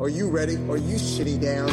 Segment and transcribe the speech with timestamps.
[0.00, 0.56] Are you ready?
[0.70, 1.66] Are you sitting down?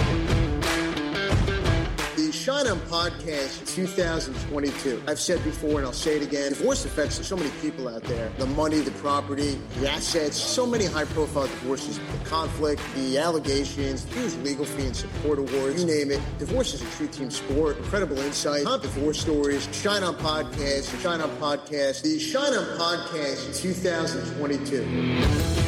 [2.18, 5.02] The Shine On Podcast 2022.
[5.07, 6.49] I've said before and I'll say it again.
[6.49, 8.29] Divorce affects so many people out there.
[8.37, 14.03] The money, the property, the assets, so many high profile divorces, the conflict, the allegations,
[14.13, 16.20] huge legal fee and support awards, you name it.
[16.38, 17.78] Divorce is a true team sport.
[17.78, 19.70] Incredible insight, top divorce stories.
[19.71, 25.67] Shine On Podcast, Shine On Podcast, the Shine On Podcast 2022.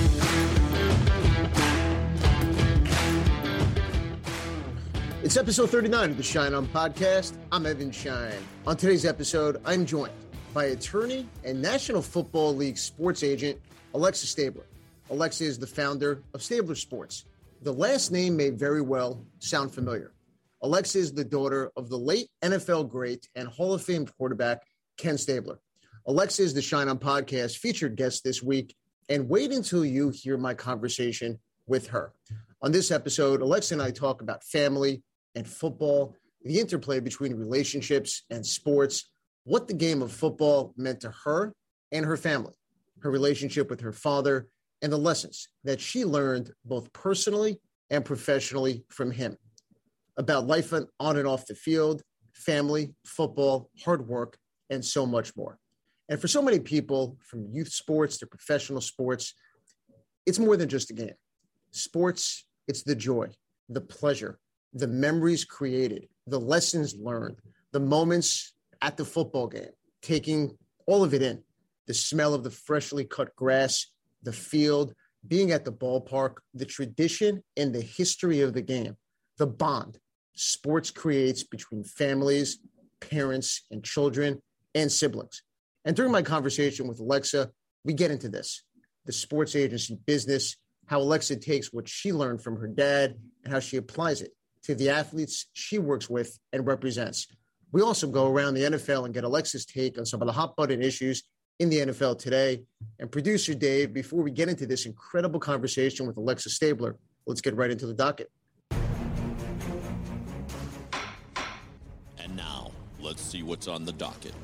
[5.30, 7.34] It's episode 39 of the Shine On podcast.
[7.52, 8.34] I'm Evan Shine.
[8.66, 10.12] On today's episode, I'm joined
[10.56, 13.62] by attorney and National Football League sports agent
[13.94, 14.66] Alexa Stabler.
[15.12, 17.26] Alexa is the founder of Stabler Sports.
[17.62, 20.14] The last name may very well sound familiar.
[20.64, 24.64] Alexa is the daughter of the late NFL great and Hall of Fame quarterback
[24.98, 25.60] Ken Stabler.
[26.08, 28.76] Alexa is the Shine On podcast featured guest this week,
[29.10, 31.38] and wait until you hear my conversation
[31.68, 32.14] with her.
[32.64, 35.04] On this episode, Alexa and I talk about family,
[35.40, 39.10] and football, the interplay between relationships and sports,
[39.46, 41.54] what the game of football meant to her
[41.94, 42.54] and her family,
[43.00, 44.48] her relationship with her father,
[44.82, 49.38] and the lessons that she learned both personally and professionally from him
[50.18, 52.02] about life on and off the field,
[52.34, 54.38] family, football, hard work,
[54.70, 55.58] and so much more.
[56.10, 59.34] And for so many people, from youth sports to professional sports,
[60.26, 61.16] it's more than just a game.
[61.72, 63.30] Sports, it's the joy,
[63.70, 64.38] the pleasure,
[64.74, 67.38] the memories created, the lessons learned,
[67.72, 71.44] the moments at the football game, taking all of it in
[71.88, 73.88] the smell of the freshly cut grass,
[74.22, 74.94] the field,
[75.28, 78.96] being at the ballpark, the tradition and the history of the game,
[79.38, 79.98] the bond
[80.36, 82.60] sports creates between families,
[83.02, 84.42] parents, and children
[84.76, 85.44] and siblings.
[85.84, 87.50] And during my conversation with Alexa,
[87.84, 88.64] we get into this
[89.06, 93.60] the sports agency business, how Alexa takes what she learned from her dad and how
[93.60, 94.32] she applies it
[94.70, 97.26] to the athletes she works with and represents.
[97.72, 100.56] We also go around the NFL and get Alexa's take on some of the hot
[100.56, 101.24] button issues
[101.58, 102.62] in the NFL today.
[103.00, 107.56] And producer Dave, before we get into this incredible conversation with Alexa Stabler, let's get
[107.56, 108.30] right into the docket.
[112.20, 112.70] And now,
[113.02, 114.36] let's see what's on the docket.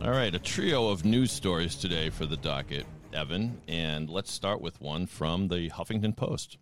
[0.00, 3.60] All right, a trio of news stories today for the docket, Evan.
[3.68, 6.58] And let's start with one from the Huffington Post.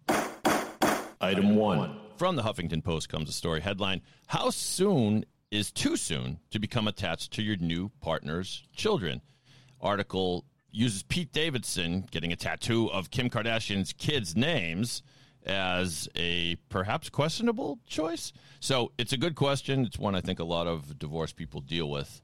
[1.20, 1.97] Item one.
[2.16, 6.88] From the Huffington Post comes a story headline How soon is too soon to become
[6.88, 9.20] attached to your new partner's children?
[9.80, 15.03] Article uses Pete Davidson getting a tattoo of Kim Kardashian's kids' names
[15.44, 18.32] as a perhaps questionable choice.
[18.60, 19.84] So it's a good question.
[19.84, 22.22] It's one I think a lot of divorced people deal with.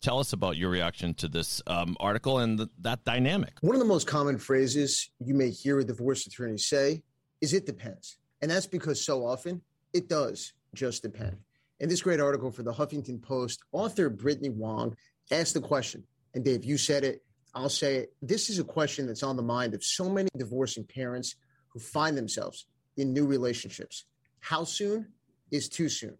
[0.00, 3.54] Tell us about your reaction to this um, article and the, that dynamic.
[3.60, 7.02] One of the most common phrases you may hear a divorce attorney say
[7.40, 8.18] is it depends.
[8.42, 11.38] And that's because so often it does just depend.
[11.80, 14.96] In this great article for the Huffington Post, author Brittany Wong
[15.30, 16.04] asked the question,
[16.34, 17.22] and Dave, you said it,
[17.54, 18.12] I'll say it.
[18.20, 21.36] This is a question that's on the mind of so many divorcing parents
[21.68, 22.66] who find themselves
[22.96, 24.04] in new relationships.
[24.40, 25.08] How soon
[25.50, 26.16] is too soon?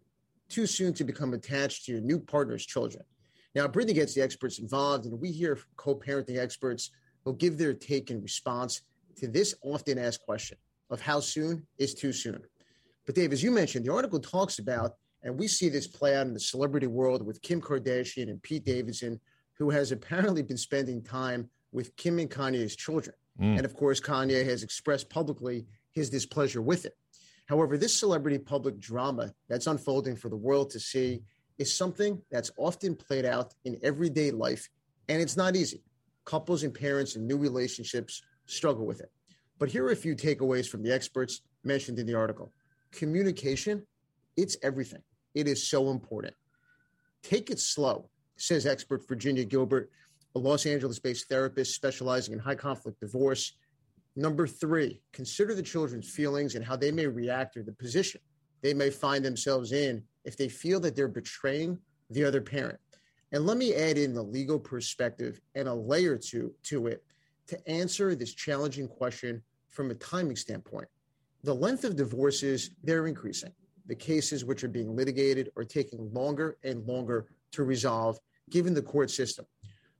[0.49, 3.03] Too soon to become attached to your new partner's children.
[3.55, 6.91] Now, Brittany gets the experts involved, and we hear co parenting experts
[7.25, 8.81] who give their take in response
[9.17, 10.57] to this often asked question
[10.93, 12.39] of how soon is too soon.
[13.05, 14.93] But Dave, as you mentioned, the article talks about,
[15.23, 18.63] and we see this play out in the celebrity world with Kim Kardashian and Pete
[18.63, 19.19] Davidson,
[19.57, 23.15] who has apparently been spending time with Kim and Kanye's children.
[23.41, 23.57] Mm.
[23.57, 26.95] And of course, Kanye has expressed publicly his displeasure with it.
[27.47, 31.23] However, this celebrity public drama that's unfolding for the world to see
[31.57, 34.69] is something that's often played out in everyday life,
[35.09, 35.83] and it's not easy.
[36.23, 39.11] Couples and parents in new relationships struggle with it.
[39.59, 42.51] But here are a few takeaways from the experts mentioned in the article.
[42.91, 43.85] Communication,
[44.35, 45.01] it's everything.
[45.33, 46.33] It is so important.
[47.21, 49.89] Take it slow, says expert Virginia Gilbert,
[50.35, 53.53] a Los Angeles based therapist specializing in high conflict divorce.
[54.15, 58.21] Number three, consider the children's feelings and how they may react to the position
[58.63, 61.77] they may find themselves in if they feel that they're betraying
[62.09, 62.79] the other parent.
[63.31, 67.03] And let me add in the legal perspective and a layer to, to it
[67.47, 70.87] to answer this challenging question from a timing standpoint.
[71.43, 73.51] The length of divorces, they're increasing.
[73.87, 78.17] The cases which are being litigated are taking longer and longer to resolve
[78.49, 79.45] given the court system.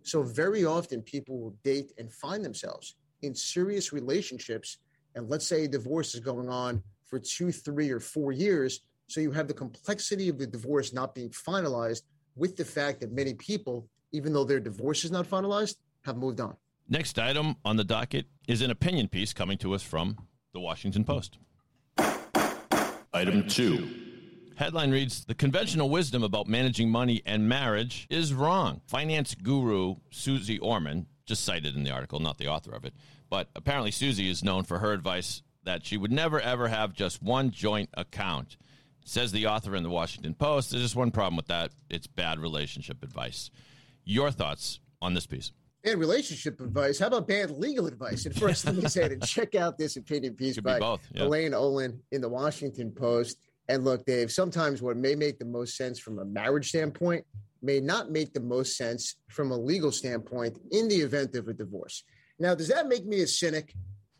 [0.04, 4.78] So, very often people will date and find themselves in serious relationships.
[5.16, 8.82] And let's say a divorce is going on for two, three, or four years.
[9.08, 12.04] So, you have the complexity of the divorce not being finalized
[12.36, 15.76] with the fact that many people, even though their divorce is not finalized,
[16.06, 16.56] have moved on.
[16.94, 20.16] Next item on the docket is an opinion piece coming to us from
[20.54, 21.40] the Washington Post.
[23.12, 24.54] Item 2.
[24.58, 28.82] Headline reads The conventional wisdom about managing money and marriage is wrong.
[28.86, 32.94] Finance guru Susie Orman, just cited in the article, not the author of it,
[33.28, 37.24] but apparently Susie is known for her advice that she would never ever have just
[37.24, 38.56] one joint account.
[39.04, 40.70] Says the author in the Washington Post.
[40.70, 43.50] There's just one problem with that it's bad relationship advice.
[44.06, 45.52] Your thoughts on this piece?
[45.84, 46.66] Bad relationship mm-hmm.
[46.66, 47.00] advice.
[47.00, 48.26] How about bad legal advice?
[48.26, 51.24] And first, let me say to check out this opinion piece Could by both, yeah.
[51.24, 53.38] Elaine Olin in the Washington Post.
[53.70, 57.26] And look, Dave, sometimes what may make the most sense from a marriage standpoint
[57.62, 61.54] may not make the most sense from a legal standpoint in the event of a
[61.54, 62.04] divorce.
[62.40, 63.74] Now, does that make me a cynic?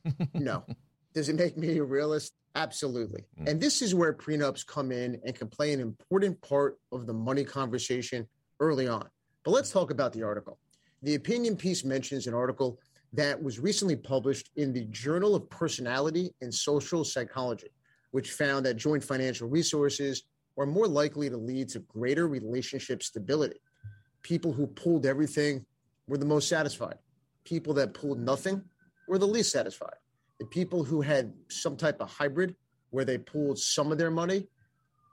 [0.34, 0.66] No.
[1.14, 2.34] Does it make me a realist?
[2.56, 3.24] Absolutely.
[3.40, 3.50] Mm.
[3.50, 7.14] And this is where prenups come in and can play an important part of the
[7.14, 8.28] money conversation
[8.60, 9.08] early on.
[9.44, 10.58] But let's talk about the article.
[11.04, 12.80] The opinion piece mentions an article
[13.12, 17.68] that was recently published in the Journal of Personality and Social Psychology,
[18.12, 20.24] which found that joint financial resources
[20.58, 23.60] are more likely to lead to greater relationship stability.
[24.22, 25.66] People who pooled everything
[26.08, 26.98] were the most satisfied.
[27.44, 28.64] People that pooled nothing
[29.10, 29.98] were the least satisfied.
[30.40, 32.56] The people who had some type of hybrid
[32.92, 34.48] where they pooled some of their money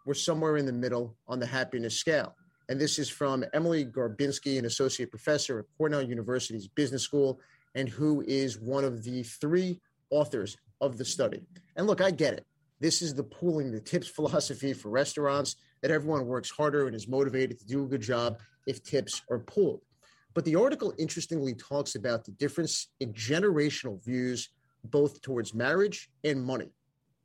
[0.06, 2.36] were somewhere in the middle on the happiness scale.
[2.70, 7.40] And this is from Emily Garbinsky, an associate professor at Cornell University's Business School,
[7.74, 9.80] and who is one of the three
[10.10, 11.42] authors of the study.
[11.74, 12.46] And look, I get it.
[12.78, 17.08] This is the pooling the tips philosophy for restaurants that everyone works harder and is
[17.08, 18.38] motivated to do a good job
[18.68, 19.80] if tips are pooled.
[20.32, 24.48] But the article interestingly talks about the difference in generational views,
[24.84, 26.70] both towards marriage and money.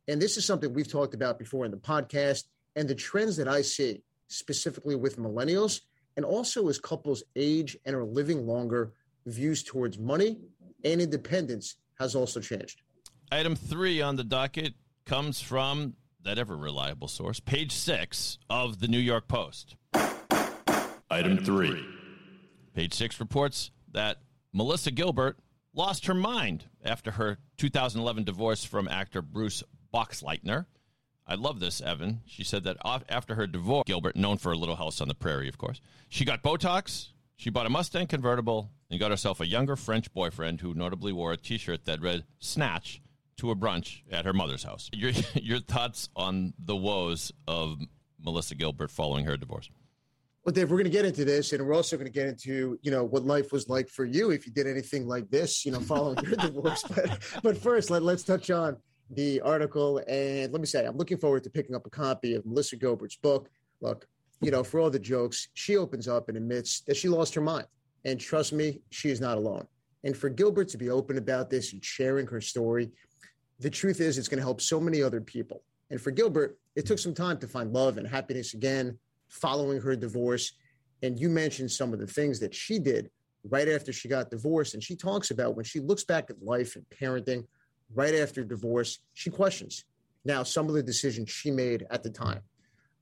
[0.08, 2.46] And this is something we've talked about before in the podcast
[2.76, 5.82] and the trends that I see specifically with millennials
[6.16, 8.94] and also as couples age and are living longer,
[9.26, 10.38] views towards money
[10.84, 12.82] and independence has also changed.
[13.32, 14.74] Item three on the docket
[15.06, 19.76] comes from that ever reliable source, page six of the New York Post.
[21.10, 21.86] Item 3.
[22.74, 24.18] Page six reports that
[24.52, 25.38] Melissa Gilbert
[25.74, 29.64] lost her mind after her 2011 divorce from actor Bruce
[29.94, 30.66] Boxleitner.
[31.28, 32.22] I love this, Evan.
[32.26, 32.78] She said that
[33.10, 36.24] after her divorce, Gilbert, known for a little house on the prairie, of course, she
[36.24, 40.74] got Botox, she bought a Mustang convertible, and got herself a younger French boyfriend who
[40.74, 43.02] notably wore a t shirt that read Snatch
[43.38, 44.90] to a brunch at her mother's house.
[44.94, 47.80] Your, your thoughts on the woes of
[48.24, 49.70] Melissa Gilbert following her divorce?
[50.44, 52.78] Well, Dave, we're going to get into this, and we're also going to get into
[52.84, 55.72] you know what life was like for you if you did anything like this, you
[55.72, 56.84] know, following your divorce.
[56.84, 58.78] But but first, let, let's touch on
[59.12, 62.46] the article, and let me say, I'm looking forward to picking up a copy of
[62.46, 63.50] Melissa Gilbert's book.
[63.82, 64.08] Look,
[64.42, 67.42] you know, for all the jokes, she opens up and admits that she lost her
[67.42, 67.68] mind,
[68.04, 69.68] and trust me, she is not alone.
[70.04, 72.92] And for Gilbert to be open about this and sharing her story,
[73.60, 75.64] the truth is, it's going to help so many other people.
[75.90, 78.98] And for Gilbert, it took some time to find love and happiness again
[79.30, 80.54] following her divorce.
[81.02, 83.10] And you mentioned some of the things that she did
[83.50, 84.74] right after she got divorced.
[84.74, 87.46] And she talks about when she looks back at life and parenting
[87.94, 89.86] right after divorce, she questions
[90.26, 92.42] now some of the decisions she made at the time.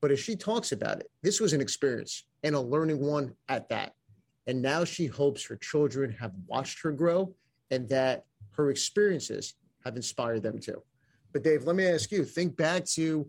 [0.00, 3.68] But as she talks about it, this was an experience and a learning one at
[3.70, 3.94] that.
[4.46, 7.34] And now she hopes her children have watched her grow
[7.70, 9.54] and that her experiences
[9.84, 10.82] have inspired them too.
[11.32, 13.26] But Dave, let me ask you, think back to,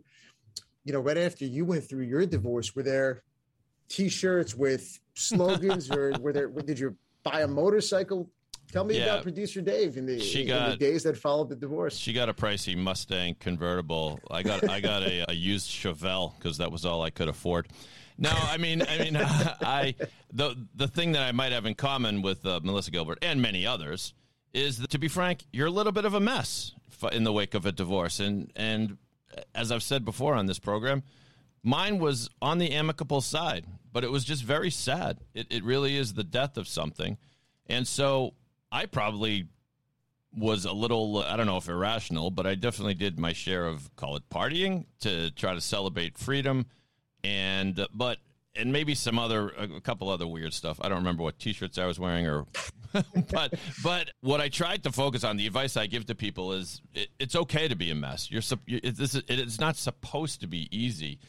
[0.84, 3.24] you know, right after you went through your divorce, were there
[3.88, 8.30] t-shirts with slogans or were there, did you buy a motorcycle?
[8.76, 9.06] Tell me Yeah.
[9.06, 11.96] about producer Dave in the, She in the days that followed the divorce.
[11.96, 14.20] She got a pricey Mustang convertible.
[14.30, 17.70] I got I got a, a used Chevelle because that was all I could afford.
[18.18, 19.96] No, I mean, I mean, I
[20.34, 23.66] the the thing that I might have in common with uh, Melissa Gilbert and many
[23.66, 24.14] others
[24.54, 26.74] is that, to be frank, you're a little bit of a mess
[27.14, 28.98] in the wake of a divorce, and and
[29.54, 31.02] as I've said before on this program,
[31.64, 35.20] mine was on the amicable side, but it was just very sad.
[35.34, 37.18] It it really is the death of something,
[37.68, 38.34] and so
[38.76, 39.48] I probably
[40.38, 43.96] was a little I don't know if irrational, but I definitely did my share of
[43.96, 46.66] call it partying to try to celebrate freedom
[47.24, 48.18] and but
[48.54, 50.78] and maybe some other a couple other weird stuff.
[50.82, 52.48] I don't remember what t-shirts I was wearing or
[53.32, 56.82] but but what I tried to focus on the advice I give to people is
[56.94, 58.30] it, it's okay to be a mess.
[58.30, 61.20] You're, this is, it is not supposed to be easy.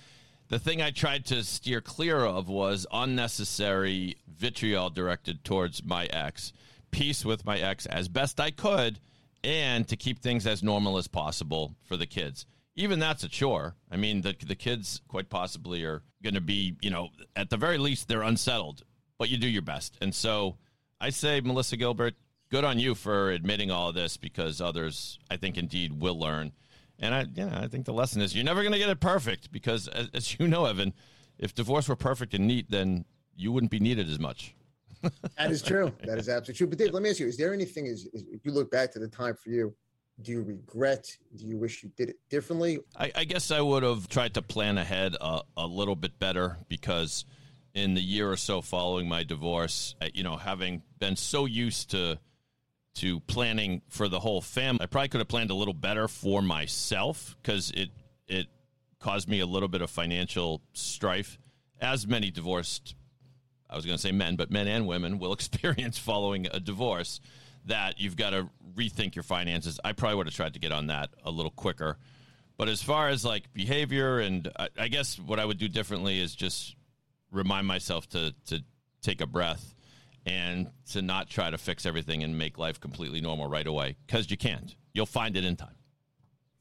[0.49, 6.53] The thing I tried to steer clear of was unnecessary vitriol directed towards my ex,
[6.91, 9.01] peace with my ex as best I could,
[9.45, 12.47] and to keep things as normal as possible for the kids.
[12.75, 13.75] Even that's a chore.
[13.91, 17.57] I mean, the the kids quite possibly are going to be, you know, at the
[17.57, 18.83] very least they're unsettled,
[19.19, 19.97] but you do your best.
[20.01, 20.57] And so
[21.01, 22.15] I say, Melissa Gilbert,
[22.51, 26.53] good on you for admitting all of this because others, I think, indeed will learn.
[26.99, 29.53] And I, know, I think the lesson is you're never going to get it perfect
[29.53, 30.95] because, as, as, you know, Evan,
[31.39, 33.05] if divorce were perfect and neat, then
[33.37, 34.55] you wouldn't be needed as much.
[35.03, 35.93] That is true.
[36.05, 36.67] That is absolutely true.
[36.67, 37.87] But Dave, let me ask you: Is there anything?
[37.87, 39.75] Is, is if you look back to the time for you,
[40.23, 41.09] do you regret?
[41.37, 42.79] Do you wish you did it differently?
[42.97, 46.59] I, I guess I would have tried to plan ahead a, a little bit better
[46.69, 47.25] because
[47.75, 52.19] in the year or so following my divorce, you know, having been so used to
[52.95, 56.41] to planning for the whole family, I probably could have planned a little better for
[56.41, 57.91] myself because it
[58.27, 58.47] it
[58.99, 61.39] caused me a little bit of financial strife,
[61.81, 62.95] as many divorced.
[63.69, 67.21] I was going to say men, but men and women will experience following a divorce.
[67.67, 69.81] That you've got to rethink your finances.
[69.85, 71.99] I probably would have tried to get on that a little quicker.
[72.57, 76.21] But as far as like behavior, and I, I guess what I would do differently
[76.21, 76.77] is just
[77.33, 78.63] remind myself to to
[79.03, 79.75] take a breath
[80.25, 84.31] and to not try to fix everything and make life completely normal right away because
[84.31, 84.75] you can't.
[84.93, 85.77] You'll find it in time.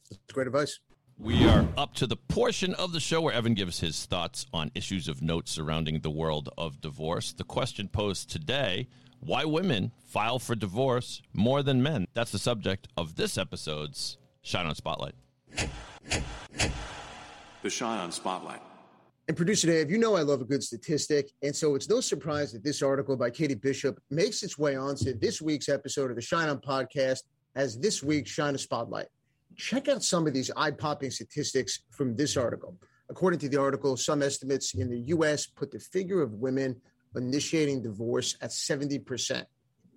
[0.09, 0.79] That's great advice.
[1.17, 4.69] We are up to the portion of the show where Evan gives his thoughts on
[4.75, 7.31] issues of note surrounding the world of divorce.
[7.31, 8.89] The question posed today
[9.21, 12.05] why women file for divorce more than men?
[12.13, 15.15] That's the subject of this episode's Shine on Spotlight.
[17.63, 18.61] The Shine on Spotlight.
[19.29, 21.31] And producer Dave, you know I love a good statistic.
[21.41, 25.17] And so it's no surprise that this article by Katie Bishop makes its way onto
[25.17, 27.21] this week's episode of the Shine On podcast
[27.55, 29.07] as this week's Shine a Spotlight.
[29.55, 32.77] Check out some of these eye popping statistics from this article.
[33.09, 36.75] According to the article, some estimates in the US put the figure of women
[37.15, 39.43] initiating divorce at 70%.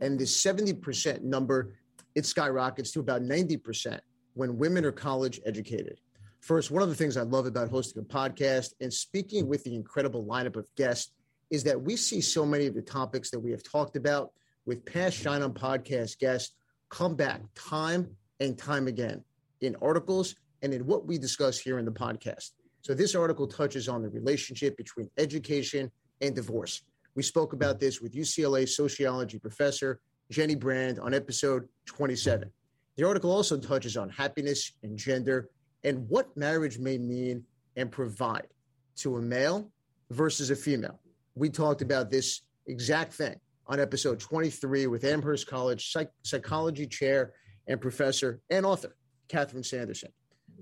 [0.00, 1.74] And this 70% number,
[2.14, 3.98] it skyrockets to about 90%
[4.34, 5.98] when women are college educated.
[6.40, 9.74] First, one of the things I love about hosting a podcast and speaking with the
[9.74, 11.12] incredible lineup of guests
[11.50, 14.32] is that we see so many of the topics that we have talked about
[14.66, 16.54] with past Shine On podcast guests
[16.90, 19.24] come back time and time again
[19.60, 22.50] in articles and in what we discuss here in the podcast.
[22.82, 26.82] So, this article touches on the relationship between education and divorce.
[27.14, 30.00] We spoke about this with UCLA sociology professor
[30.30, 32.50] Jennie Brand on episode 27.
[32.96, 35.48] The article also touches on happiness and gender
[35.84, 37.44] and what marriage may mean
[37.76, 38.48] and provide
[38.96, 39.70] to a male
[40.10, 41.00] versus a female.
[41.34, 43.36] We talked about this exact thing
[43.66, 47.32] on episode 23 with Amherst College psych- psychology chair
[47.68, 48.96] and professor and author,
[49.28, 50.10] Catharine Sanderson.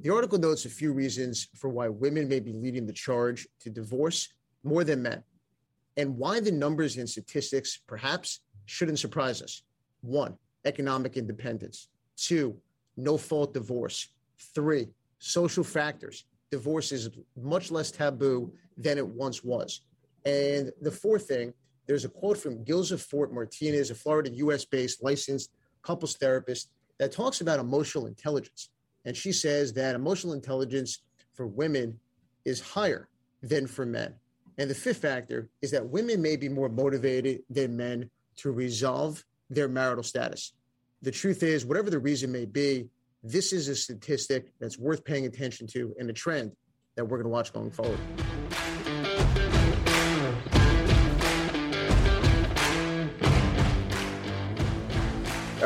[0.00, 3.70] The article notes a few reasons for why women may be leading the charge to
[3.70, 4.32] divorce
[4.62, 5.22] more than men,
[5.96, 9.62] and why the numbers and statistics perhaps shouldn't surprise us.
[10.02, 11.88] One, economic independence.
[12.16, 12.58] Two,
[12.96, 14.08] no fault divorce.
[14.54, 16.24] Three, social factors.
[16.50, 19.82] Divorce is much less taboo than it once was.
[20.24, 21.54] And the fourth thing,
[21.86, 27.12] there's a quote from Gilza Fort Martinez, a Florida US based licensed couples therapist, that
[27.12, 28.70] talks about emotional intelligence.
[29.04, 31.02] And she says that emotional intelligence
[31.34, 31.98] for women
[32.44, 33.08] is higher
[33.42, 34.14] than for men.
[34.58, 39.24] And the fifth factor is that women may be more motivated than men to resolve
[39.50, 40.52] their marital status.
[41.02, 42.88] The truth is, whatever the reason may be,
[43.22, 46.52] this is a statistic that's worth paying attention to and a trend
[46.94, 47.98] that we're going to watch going forward.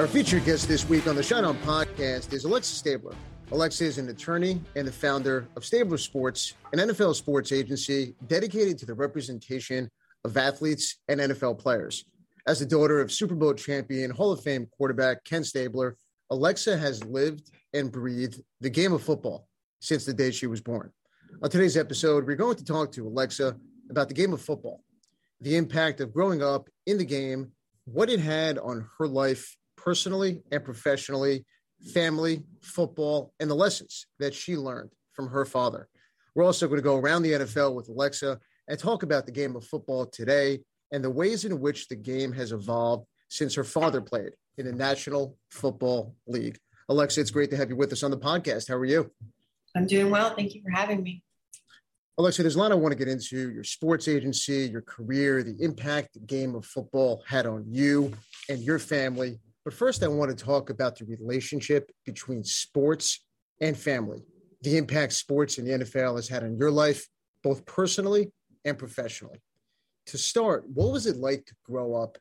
[0.00, 3.14] Our featured guest this week on the Shine On podcast is Alexa Stabler.
[3.52, 8.78] Alexa is an attorney and the founder of Stabler Sports, an NFL sports agency dedicated
[8.78, 9.90] to the representation
[10.24, 12.06] of athletes and NFL players.
[12.46, 15.98] As the daughter of Super Bowl champion, Hall of Fame quarterback Ken Stabler,
[16.30, 19.48] Alexa has lived and breathed the game of football
[19.80, 20.90] since the day she was born.
[21.42, 23.54] On today's episode, we're going to talk to Alexa
[23.90, 24.82] about the game of football,
[25.42, 27.52] the impact of growing up in the game,
[27.84, 31.44] what it had on her life personally and professionally,
[31.94, 35.88] family, football, and the lessons that she learned from her father.
[36.34, 39.56] We're also going to go around the NFL with Alexa and talk about the game
[39.56, 40.60] of football today
[40.92, 44.72] and the ways in which the game has evolved since her father played in the
[44.72, 46.58] National Football League.
[46.88, 48.68] Alexa, it's great to have you with us on the podcast.
[48.68, 49.10] How are you?
[49.76, 50.34] I'm doing well.
[50.34, 51.22] Thank you for having me.
[52.18, 55.56] Alexa, there's a lot I want to get into your sports agency, your career, the
[55.60, 58.12] impact the game of football had on you
[58.48, 59.38] and your family.
[59.64, 63.24] But first, I want to talk about the relationship between sports
[63.60, 64.22] and family,
[64.62, 67.06] the impact sports and the NFL has had on your life,
[67.42, 68.32] both personally
[68.64, 69.40] and professionally.
[70.06, 72.18] To start, what was it like to grow up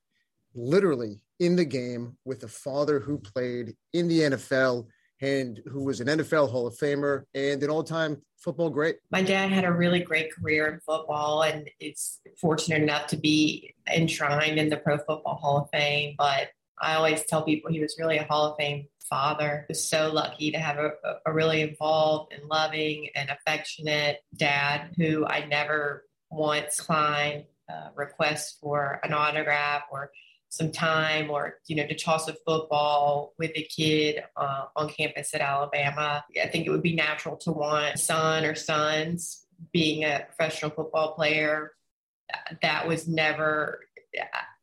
[0.54, 4.88] literally in the game with a father who played in the NFL
[5.22, 8.98] and who was an NFL Hall of Famer and an all time football great.
[9.12, 13.74] My dad had a really great career in football and is fortunate enough to be
[13.94, 16.16] enshrined in the Pro Football Hall of Fame.
[16.18, 16.50] But
[16.82, 19.66] I always tell people he was really a Hall of Fame father.
[19.68, 20.92] was so lucky to have a,
[21.26, 28.58] a really involved and loving and affectionate dad who I never once declined uh, requests
[28.62, 30.12] for an autograph or
[30.50, 35.36] some time or you know to toss a football with a kid uh, on campus
[35.36, 40.26] at alabama i think it would be natural to want son or sons being a
[40.26, 41.72] professional football player
[42.64, 43.80] that was never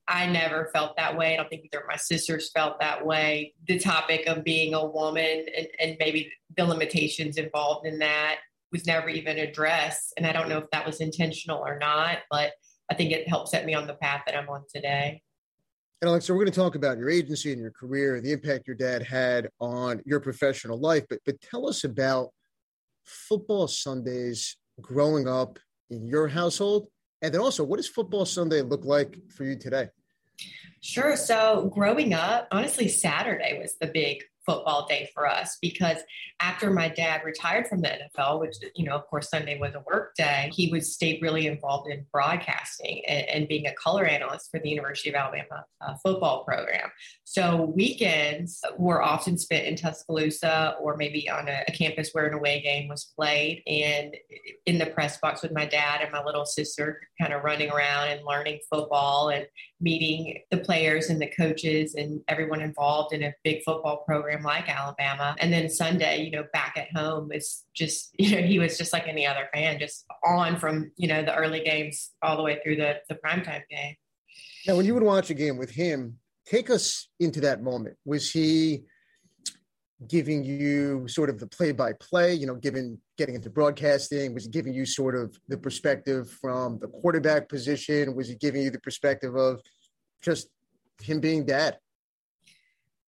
[0.09, 1.35] I never felt that way.
[1.35, 3.55] I don't think either of my sisters felt that way.
[3.67, 8.37] The topic of being a woman and, and maybe the limitations involved in that
[8.71, 10.15] was never even addressed.
[10.17, 12.53] And I don't know if that was intentional or not, but
[12.91, 15.23] I think it helped set me on the path that I'm on today.
[16.03, 18.77] And Alexa, we're going to talk about your agency and your career, the impact your
[18.77, 21.05] dad had on your professional life.
[21.09, 22.31] But but tell us about
[23.05, 25.59] football Sundays growing up
[25.91, 26.89] in your household,
[27.23, 29.89] and then also what does football Sunday look like for you today?
[30.81, 31.17] Sure.
[31.17, 35.99] So growing up, honestly, Saturday was the big football day for us because
[36.41, 39.83] after my dad retired from the NFL, which, you know, of course, Sunday was a
[39.91, 44.51] work day, he would stay really involved in broadcasting and, and being a color analyst
[44.51, 46.91] for the University of Alabama uh, football program.
[47.25, 52.35] So weekends were often spent in Tuscaloosa or maybe on a, a campus where an
[52.35, 54.15] away game was played and
[54.67, 58.09] in the press box with my dad and my little sister kind of running around
[58.09, 59.47] and learning football and
[59.81, 64.69] meeting the players and the coaches and everyone involved in a big football program like
[64.69, 65.37] Alabama.
[65.39, 68.93] And then Sunday, you know, back at home is just, you know, he was just
[68.93, 72.61] like any other fan, just on from, you know, the early games all the way
[72.63, 73.95] through the, the primetime game.
[74.67, 77.97] Now, when you would watch a game with him, take us into that moment.
[78.05, 78.85] Was he
[80.09, 84.35] giving you sort of the play by play, you know, given getting into broadcasting?
[84.35, 88.15] Was he giving you sort of the perspective from the quarterback position?
[88.15, 89.61] Was he giving you the perspective of
[90.21, 90.49] just
[91.01, 91.79] him being dad?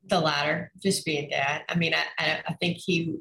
[0.07, 1.63] The latter, just being dad.
[1.69, 3.17] I mean, I, I think he,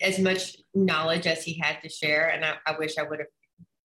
[0.00, 3.28] as much knowledge as he had to share, and I, I wish I would have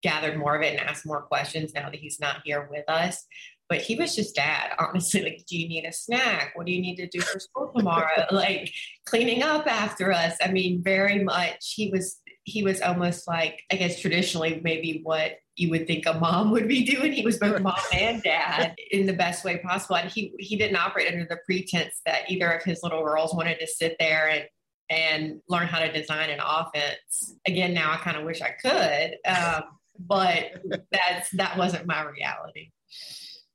[0.03, 3.27] gathered more of it and asked more questions now that he's not here with us
[3.69, 5.23] but he was just dad honestly.
[5.23, 6.53] Like do you need a snack?
[6.55, 8.27] What do you need to do for school tomorrow?
[8.31, 8.73] Like
[9.07, 10.35] cleaning up after us.
[10.43, 15.39] I mean very much he was he was almost like i guess traditionally maybe what
[15.57, 17.13] you would think a mom would be doing.
[17.13, 19.97] He was both mom and dad in the best way possible.
[19.97, 23.59] And he he didn't operate under the pretense that either of his little girls wanted
[23.61, 24.45] to sit there and
[24.91, 27.37] and learn how to design an offense.
[27.47, 29.65] Again now i kind of wish i could um,
[29.99, 32.71] but that's that wasn't my reality.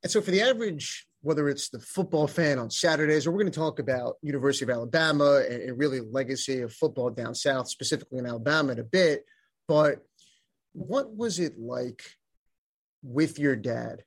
[0.02, 3.52] And so for the average, whether it's the football fan on Saturdays, or we're going
[3.52, 8.18] to talk about University of Alabama and, and really legacy of football down south, specifically
[8.18, 9.24] in Alabama in a bit.
[9.68, 10.02] But
[10.72, 12.02] what was it like
[13.02, 14.02] with your dad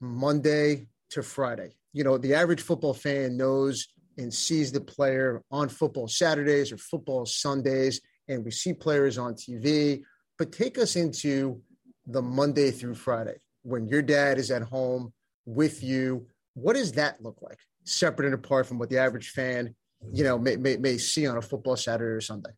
[0.00, 1.74] Monday to Friday?
[1.92, 6.76] You know, the average football fan knows and sees the player on football Saturdays or
[6.76, 10.02] football Sundays, and we see players on TV.
[10.36, 11.62] But take us into
[12.06, 15.12] the Monday through Friday when your dad is at home
[15.46, 16.26] with you.
[16.60, 19.74] What does that look like, separate and apart from what the average fan,
[20.12, 22.50] you know, may, may, may see on a football Saturday or Sunday?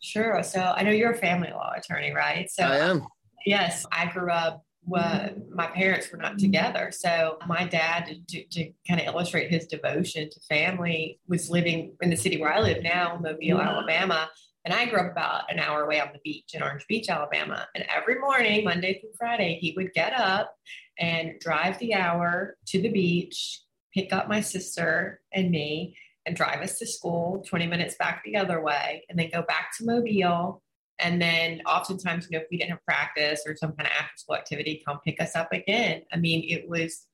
[0.00, 0.42] Sure.
[0.42, 2.50] So I know you're a family law attorney, right?
[2.50, 3.06] So I am.
[3.44, 6.90] Yes, I grew up when my parents were not together.
[6.92, 12.10] So my dad, to, to, kind of illustrate his devotion to family, was living in
[12.10, 13.60] the city where I live now, Mobile, mm-hmm.
[13.60, 14.28] Alabama.
[14.68, 17.66] And I grew up about an hour away on the beach in Orange Beach, Alabama.
[17.74, 20.54] And every morning, Monday through Friday, he would get up
[20.98, 23.62] and drive the hour to the beach,
[23.94, 28.36] pick up my sister and me, and drive us to school 20 minutes back the
[28.36, 30.62] other way, and then go back to Mobile.
[30.98, 34.18] And then oftentimes, you know, if we didn't have practice or some kind of after
[34.18, 36.02] school activity, come pick us up again.
[36.12, 37.06] I mean, it was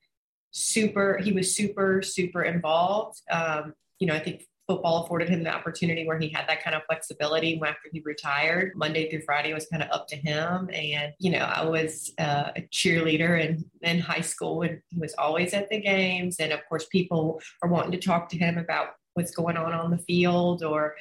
[0.50, 3.20] super, he was super, super involved.
[3.30, 6.74] Um, you know, I think football afforded him the opportunity where he had that kind
[6.74, 8.72] of flexibility after he retired.
[8.74, 10.70] Monday through Friday was kind of up to him.
[10.72, 15.14] And, you know, I was uh, a cheerleader in, in high school and he was
[15.18, 16.36] always at the games.
[16.40, 19.90] And of course, people are wanting to talk to him about what's going on on
[19.90, 20.96] the field or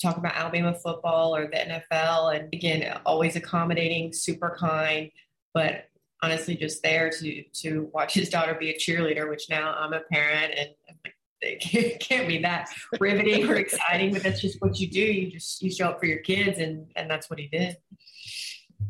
[0.00, 2.36] talk about Alabama football or the NFL.
[2.38, 5.10] And again, always accommodating, super kind,
[5.52, 5.86] but
[6.22, 10.00] honestly just there to to watch his daughter be a cheerleader, which now I'm a
[10.00, 14.78] parent and I'm like, it can't be that riveting or exciting, but that's just what
[14.78, 15.00] you do.
[15.00, 17.76] You just you show up for your kids, and and that's what he did.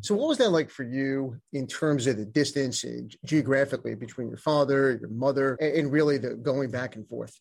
[0.01, 2.85] So, what was that like for you in terms of the distance
[3.25, 7.39] geographically between your father, your mother, and really the going back and forth?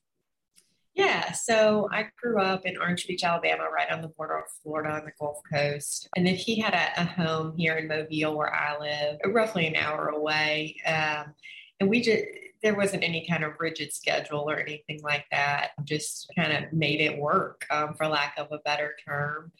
[0.96, 4.90] Yeah, so I grew up in Orange Beach, Alabama, right on the border of Florida
[4.90, 6.10] on the Gulf Coast.
[6.18, 9.78] And then he had a, a home here in Mobile where I live, roughly an
[9.78, 10.76] hour away.
[10.86, 11.34] Um,
[11.80, 12.24] and we just
[12.62, 15.72] there wasn't any kind of rigid schedule or anything like that.
[15.84, 19.52] Just kind of made it work, um, for lack of a better term.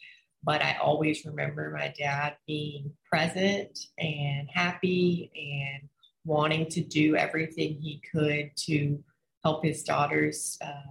[0.42, 5.88] But I always remember my dad being present and happy and
[6.24, 9.02] wanting to do everything he could to
[9.44, 10.90] help his daughters uh,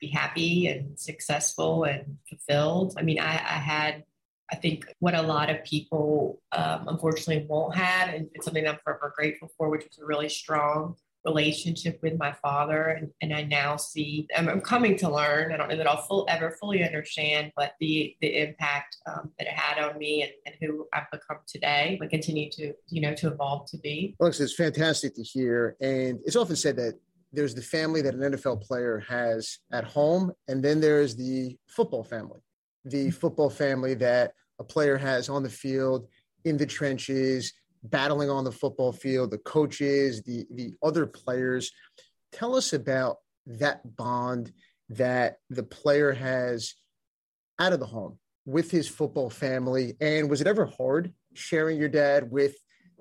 [0.00, 2.94] be happy and successful and fulfilled.
[2.98, 4.04] I mean, I, I had
[4.50, 8.78] I think what a lot of people um, unfortunately won't have, and it's something I'm
[8.84, 10.94] forever grateful for, which was a really strong
[11.26, 12.84] relationship with my father.
[12.84, 15.52] And, and I now see, I'm, I'm, coming to learn.
[15.52, 19.48] I don't know that I'll full, ever fully understand, but the the impact um, that
[19.48, 23.14] it had on me and, and who I've become today, and continue to you know
[23.14, 24.16] to evolve to be.
[24.20, 26.94] Alex, it's fantastic to hear, and it's often said that
[27.32, 32.04] there's the family that an NFL player has at home, and then there's the football
[32.04, 32.40] family,
[32.84, 36.08] the football family that a player has on the field,
[36.44, 37.52] in the trenches,
[37.90, 41.72] battling on the football field, the coaches, the the other players.
[42.32, 44.52] Tell us about that bond
[44.90, 46.74] that the player has
[47.58, 49.94] out of the home with his football family.
[50.00, 52.54] And was it ever hard sharing your dad with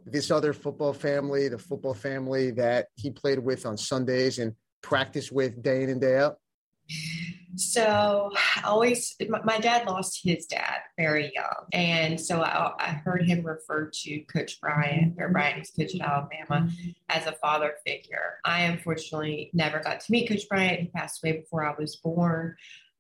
[0.06, 5.32] this other football family, the football family that he played with on Sundays and practiced
[5.32, 6.38] with day in and day out?
[7.56, 8.32] So
[8.66, 11.66] always, my dad lost his dad very young.
[11.72, 16.70] And so I, I heard him refer to Coach Bryant, Bear Bryant coach at Alabama,
[17.10, 18.40] as a father figure.
[18.44, 20.82] I unfortunately never got to meet Coach Bryant.
[20.82, 22.56] He passed away before I was born.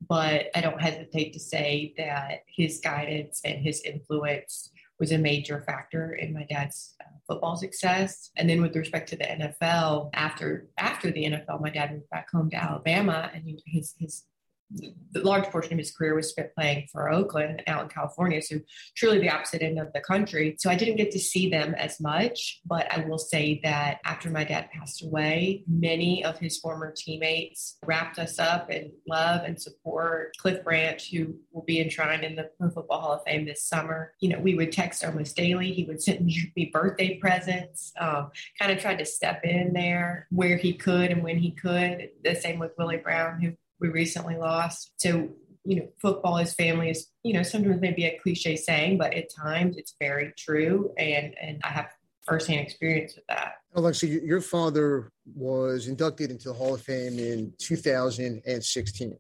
[0.08, 5.62] But I don't hesitate to say that his guidance and his influence was a major
[5.62, 8.32] factor in my dad's uh, football success.
[8.38, 12.30] And then with respect to the NFL, after after the NFL, my dad moved back
[12.32, 14.24] home to Alabama, and his his
[14.71, 18.41] the large portion of his career was spent playing for Oakland out in California.
[18.41, 18.60] So
[18.95, 20.56] truly the opposite end of the country.
[20.60, 24.30] So I didn't get to see them as much, but I will say that after
[24.30, 29.62] my dad passed away, many of his former teammates wrapped us up in love and
[29.62, 30.36] support.
[30.38, 34.13] Cliff Branch, who will be enshrined in the Pro Football Hall of Fame this summer,
[34.19, 35.71] you know, we would text almost daily.
[35.71, 36.25] He would send
[36.56, 41.23] me birthday presents, um, kind of tried to step in there where he could and
[41.23, 42.10] when he could.
[42.23, 44.92] The same with Willie Brown, who we recently lost.
[44.98, 45.30] So,
[45.64, 49.34] you know, football is family is, you know, sometimes maybe a cliche saying, but at
[49.34, 50.94] times it's very true.
[50.98, 51.88] And, and I have
[52.26, 53.54] firsthand experience with that.
[53.74, 59.18] Alexa, your father was inducted into the Hall of Fame in 2016.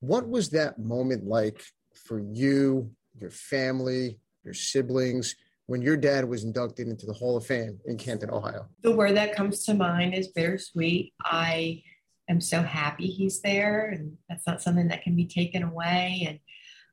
[0.00, 1.62] What was that moment like
[1.94, 5.34] for you, your family, your siblings,
[5.66, 8.66] when your dad was inducted into the Hall of Fame in Canton, Ohio?
[8.82, 11.12] The word that comes to mind is bittersweet.
[11.22, 11.82] I
[12.28, 16.26] am so happy he's there, and that's not something that can be taken away.
[16.28, 16.38] And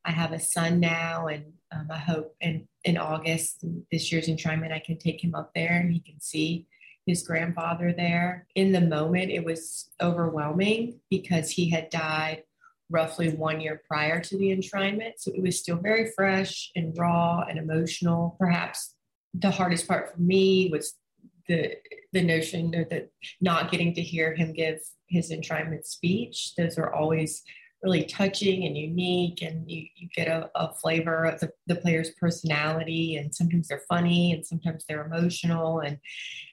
[0.06, 4.72] I have a son now, and um, I hope in in August this year's enshrinement
[4.72, 6.68] I can take him up there and he can see
[7.06, 8.48] his grandfather there.
[8.56, 12.44] In the moment, it was overwhelming because he had died
[12.90, 15.14] roughly one year prior to the enshrinement.
[15.18, 18.36] So it was still very fresh and raw and emotional.
[18.40, 18.96] Perhaps
[19.34, 20.94] the hardest part for me was
[21.48, 21.76] the
[22.14, 23.10] the notion that
[23.42, 26.54] not getting to hear him give his enshrinement speech.
[26.58, 27.44] Those are always
[27.84, 32.10] really touching and unique and you, you get a, a flavor of the, the player's
[32.20, 36.00] personality and sometimes they're funny and sometimes they're emotional and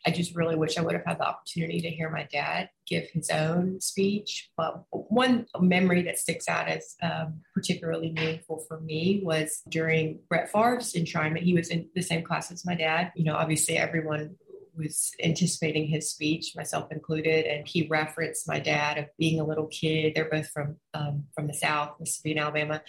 [0.05, 3.09] i just really wish i would have had the opportunity to hear my dad give
[3.11, 4.51] his own speech.
[4.57, 10.51] But one memory that sticks out as um, particularly meaningful for me was during brett
[10.51, 11.43] Favre's enshrinement.
[11.43, 13.13] He was in the same class as my dad.
[13.15, 14.37] You know obviously everyone
[14.77, 19.67] was anticipating his speech, myself included, and he referenced my dad of being a little
[19.67, 20.15] kid.
[20.15, 22.83] They're both from um, from the South, Mississippi and Alabama,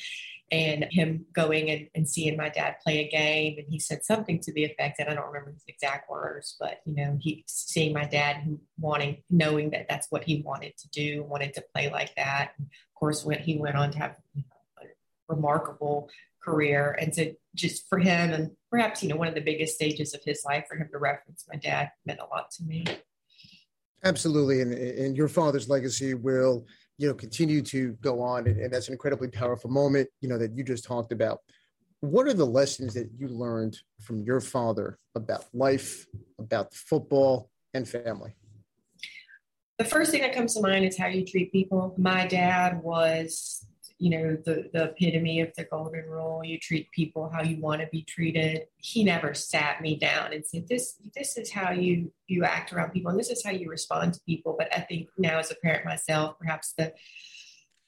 [0.51, 3.55] and him going and, and seeing my dad play a game.
[3.57, 6.81] And he said something to the effect, and I don't remember his exact words, but
[6.85, 11.23] you know, he seeing my dad wanting, knowing that that's what he wanted to do,
[11.23, 12.51] wanted to play like that.
[12.57, 14.85] And of course, when he went on to have a
[15.27, 16.09] remarkable
[16.43, 20.15] career, and so just for him and perhaps you know one of the biggest stages
[20.15, 22.83] of his life for him to reference my dad meant a lot to me.
[24.03, 26.65] Absolutely and, and your father's legacy will
[26.97, 30.39] you know continue to go on and, and that's an incredibly powerful moment you know
[30.39, 31.39] that you just talked about.
[31.99, 36.07] What are the lessons that you learned from your father about life
[36.39, 38.33] about football and family?
[39.77, 41.93] The first thing that comes to mind is how you treat people.
[41.97, 43.67] My dad was
[44.03, 46.43] you know the the epitome of the golden rule.
[46.43, 48.67] You treat people how you want to be treated.
[48.75, 52.91] He never sat me down and said this this is how you you act around
[52.91, 54.55] people and this is how you respond to people.
[54.57, 56.93] But i think now as a parent myself perhaps the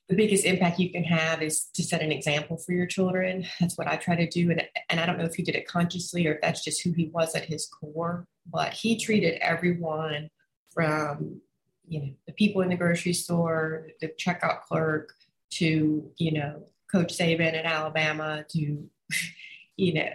[0.08, 3.45] the biggest impact you can have is to set an example for your children.
[3.60, 5.67] That's what i try to do and, and i don't know if he did it
[5.67, 10.30] consciously or if that's just who he was at his core but he treated everyone
[10.73, 11.41] from
[11.88, 15.13] you know the people in the grocery store, the checkout clerk,
[15.51, 18.89] to you know Coach Saban in Alabama, to
[19.77, 20.10] you know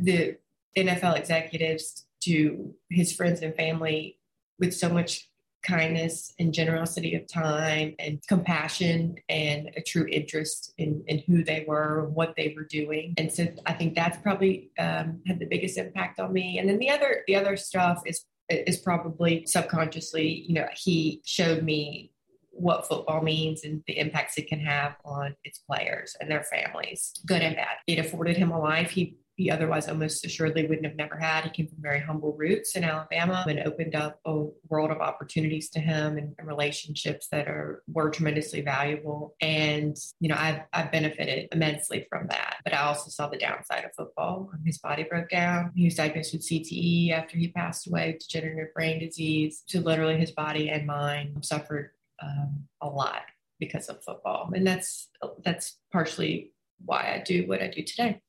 [0.00, 0.36] the
[0.76, 4.18] NFL executives, to his friends and family,
[4.58, 5.28] with so much
[5.62, 11.64] kindness and generosity of time and compassion and a true interest in, in who they
[11.66, 13.14] were and what they were doing.
[13.18, 16.58] And so i think that's probably um, had the biggest impact on me.
[16.58, 21.62] And then the other the other stuff is is probably subconsciously you know he showed
[21.62, 22.12] me
[22.58, 27.12] what football means and the impacts it can have on its players and their families,
[27.26, 27.76] good and bad.
[27.86, 31.44] It afforded him a life he he otherwise almost assuredly wouldn't have never had.
[31.44, 35.70] He came from very humble roots in Alabama and opened up a world of opportunities
[35.70, 39.36] to him and, relationships that are were tremendously valuable.
[39.40, 42.56] And you know, I've I've benefited immensely from that.
[42.64, 44.50] But I also saw the downside of football.
[44.64, 45.72] His body broke down.
[45.76, 49.62] He was diagnosed with CTE after he passed away, degenerative brain disease.
[49.66, 51.92] So literally, his body and mind suffered
[52.22, 53.22] um, a lot
[53.58, 55.08] because of football, and that's
[55.44, 56.52] that's partially
[56.84, 58.20] why I do what I do today.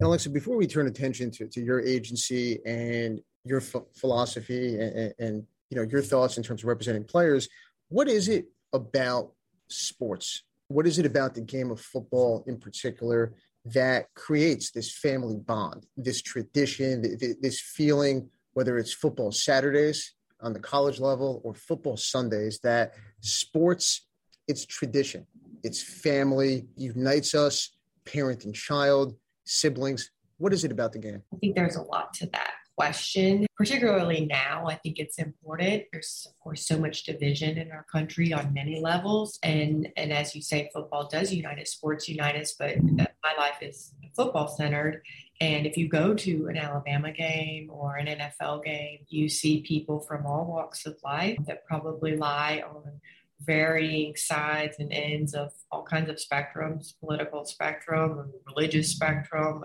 [0.00, 5.14] And Alexa, before we turn attention to, to your agency and your ph- philosophy and,
[5.18, 7.48] and you know your thoughts in terms of representing players,
[7.88, 9.32] what is it about
[9.68, 10.42] sports?
[10.68, 13.34] What is it about the game of football in particular
[13.66, 17.02] that creates this family bond, this tradition,
[17.40, 20.13] this feeling, whether it's football Saturdays
[20.44, 24.06] on the college level or football Sundays, that sports,
[24.46, 25.26] it's tradition,
[25.62, 27.70] it's family, unites us,
[28.04, 30.10] parent and child siblings?
[30.36, 31.22] What is it about the game?
[31.32, 34.66] I think there's a lot to that question, particularly now.
[34.66, 35.84] I think it's important.
[35.92, 39.38] There's, of course, so much division in our country on many levels.
[39.42, 43.58] And, and as you say, football does unite us, sports unite us, but my life
[43.60, 45.02] is football centered.
[45.40, 50.00] And if you go to an Alabama game or an NFL game, you see people
[50.00, 53.00] from all walks of life that probably lie on
[53.40, 59.64] varying sides and ends of all kinds of spectrums political spectrum religious spectrum.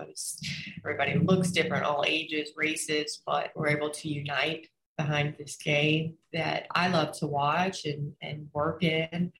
[0.84, 6.66] Everybody looks different all ages races but we're able to unite behind this game that
[6.74, 9.32] i love to watch and, and work in.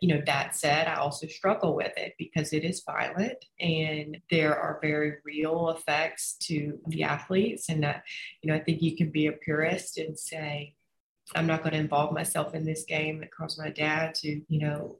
[0.00, 4.56] You know that said i also struggle with it because it is violent and there
[4.56, 7.68] are very real effects to the athletes.
[7.68, 8.04] And that
[8.42, 10.76] you know i think you can be a purist and say
[11.34, 13.22] I'm not going to involve myself in this game.
[13.22, 14.96] It caused my dad to, you know,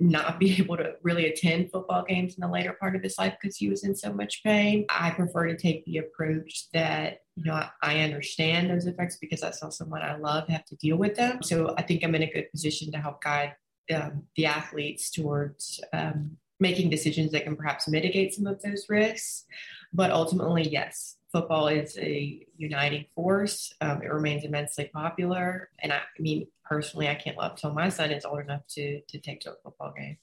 [0.00, 3.34] not be able to really attend football games in the later part of his life
[3.40, 4.86] because he was in so much pain.
[4.88, 9.42] I prefer to take the approach that, you know, I, I understand those effects because
[9.42, 11.42] I saw someone I love have to deal with them.
[11.42, 13.54] So I think I'm in a good position to help guide
[13.94, 19.44] um, the athletes towards um, making decisions that can perhaps mitigate some of those risks.
[19.92, 23.72] But ultimately, yes, football is a uniting force.
[23.80, 25.70] Um, it remains immensely popular.
[25.82, 29.00] And I, I, mean, personally, I can't love till my son is old enough to,
[29.00, 30.16] to take to a football game.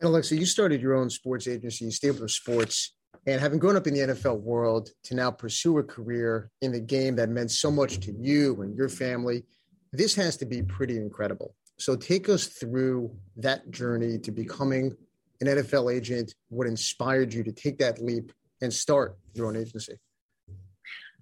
[0.00, 2.94] And Alexa, you started your own sports agency, Stabler Sports,
[3.26, 6.80] and having grown up in the NFL world to now pursue a career in the
[6.80, 9.44] game that meant so much to you and your family,
[9.92, 11.54] this has to be pretty incredible.
[11.78, 14.94] So take us through that journey to becoming
[15.40, 18.32] an NFL agent, what inspired you to take that leap
[18.64, 19.94] and start your own agency?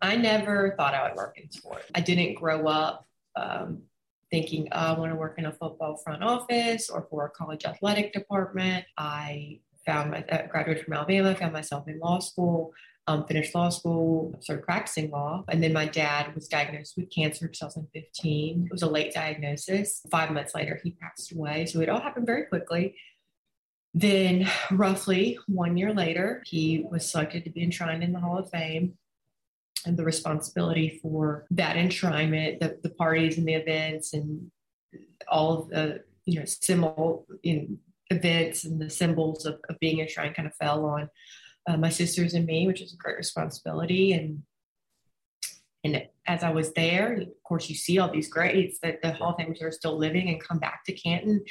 [0.00, 1.85] I never thought I would work in sport.
[1.94, 3.83] I didn't grow up um,
[4.31, 7.64] thinking, oh, I want to work in a football front office or for a college
[7.64, 8.85] athletic department.
[8.96, 12.72] I found my uh, graduated from Alabama, found myself in law school,
[13.07, 15.44] um, finished law school, started practicing law.
[15.48, 18.66] And then my dad was diagnosed with cancer in 2015.
[18.66, 20.02] It was a late diagnosis.
[20.11, 21.66] Five months later, he passed away.
[21.66, 22.96] So it all happened very quickly.
[23.94, 28.50] Then, roughly one year later, he was selected to be enshrined in the Hall of
[28.50, 28.94] Fame.
[29.85, 34.50] And the responsibility for that enshrinement, the, the parties and the events, and
[35.28, 37.78] all of the you know symbol in
[38.11, 41.11] events and the symbols of, of being enshrined kind of fell on
[41.68, 44.12] uh, my sisters and me, which is a great responsibility.
[44.12, 44.42] And
[45.85, 49.31] and as I was there, of course, you see all these greats that the Hall
[49.31, 51.44] of Famers are still living and come back to Canton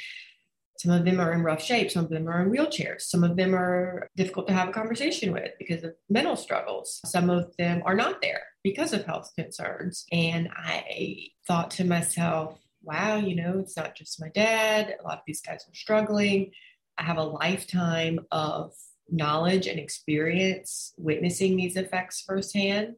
[0.82, 1.92] some of them are in rough shape.
[1.92, 3.02] Some of them are in wheelchairs.
[3.02, 7.00] Some of them are difficult to have a conversation with because of mental struggles.
[7.06, 10.04] Some of them are not there because of health concerns.
[10.10, 14.96] And I thought to myself, wow, you know, it's not just my dad.
[14.98, 16.50] A lot of these guys are struggling.
[16.98, 18.72] I have a lifetime of
[19.08, 22.96] knowledge and experience witnessing these effects firsthand.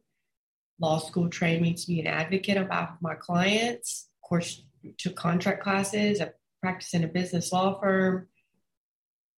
[0.79, 4.09] Law school trained me to be an advocate on behalf of my clients.
[4.23, 4.63] Of course,
[4.97, 6.19] took contract classes.
[6.19, 6.31] I
[6.65, 8.27] practice in a business law firm,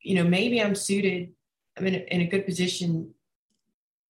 [0.01, 1.33] you know, maybe I'm suited,
[1.77, 3.13] I'm in a, in a good position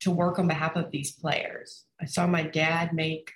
[0.02, 1.86] to work on behalf of these players.
[2.00, 3.32] I saw my dad make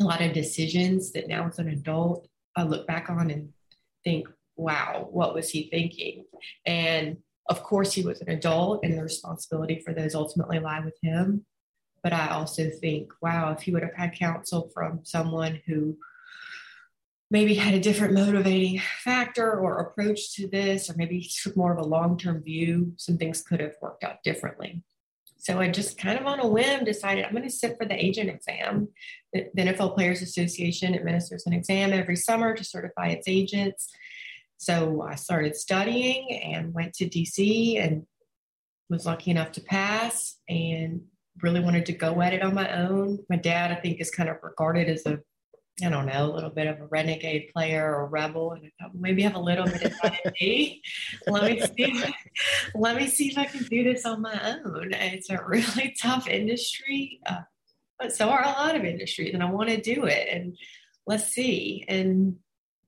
[0.00, 2.26] a lot of decisions that now as an adult,
[2.56, 3.50] I look back on and
[4.02, 4.26] think,
[4.56, 6.24] wow, what was he thinking?
[6.66, 10.96] And of course, he was an adult and the responsibility for those ultimately lie with
[11.00, 11.46] him.
[12.02, 15.96] But I also think, wow, if he would have had counsel from someone who
[17.30, 21.78] maybe had a different motivating factor or approach to this, or maybe took more of
[21.78, 24.82] a long term view, some things could have worked out differently.
[25.38, 27.94] So I just kind of on a whim decided I'm going to sit for the
[27.94, 28.88] agent exam.
[29.32, 33.88] The, the NFL Players Association administers an exam every summer to certify its agents.
[34.58, 38.04] So I started studying and went to DC and
[38.90, 41.00] was lucky enough to pass and
[41.42, 43.20] really wanted to go at it on my own.
[43.30, 45.20] My dad, I think, is kind of regarded as a
[45.84, 48.94] I don't know, a little bit of a renegade player or rebel, and I thought
[48.94, 50.82] well, maybe have a little bit of me.
[51.26, 52.04] Let me see.
[52.74, 54.92] Let me see if I can do this on my own.
[54.92, 57.42] It's a really tough industry, uh,
[57.98, 60.28] but so are a lot of industries, and I want to do it.
[60.30, 60.56] And
[61.06, 61.84] let's see.
[61.88, 62.36] And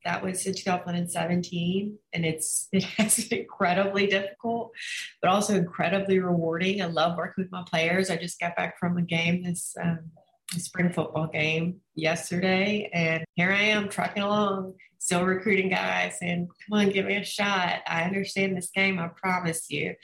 [0.04, 4.72] that was in 2017, and it's it has been incredibly difficult,
[5.20, 6.82] but also incredibly rewarding.
[6.82, 8.10] I love working with my players.
[8.10, 9.76] I just got back from a game this.
[9.80, 10.10] Um,
[10.60, 16.78] spring football game yesterday, and here I am trucking along, still recruiting guys, and come
[16.78, 17.80] on, give me a shot.
[17.86, 19.94] I understand this game, I promise you.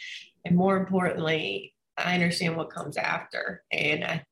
[0.45, 3.63] And more importantly, I understand what comes after.
[3.73, 4.25] And I,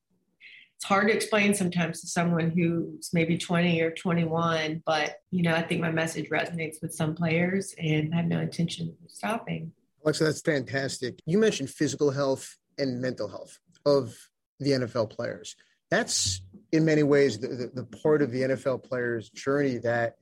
[0.75, 5.53] it's hard to explain sometimes to someone who's maybe 20 or 21, but you know,
[5.53, 9.71] I think my message resonates with some players, and I have no intention of stopping.
[10.03, 11.19] Alexa, that's fantastic.
[11.25, 14.15] You mentioned physical health and mental health of
[14.59, 15.55] the NFL players
[15.89, 20.15] that's in many ways the, the, the, part of the NFL player's journey that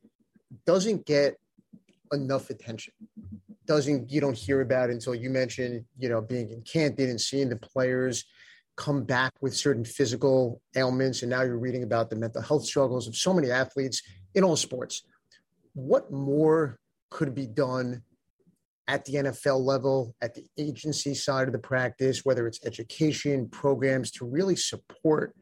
[0.66, 1.38] doesn't get
[2.14, 2.94] enough attention.
[3.66, 7.50] Doesn't you don't hear about until you mention you know being in Canton and seeing
[7.50, 8.26] the players
[8.76, 13.08] come back with certain physical ailments, and now you're reading about the mental health struggles
[13.08, 14.04] of so many athletes
[14.36, 15.04] in all sports.
[15.74, 16.78] What more
[17.10, 18.04] could be done
[18.88, 24.12] at the NFL level, at the agency side of the practice, whether it's education programs
[24.12, 25.36] to really support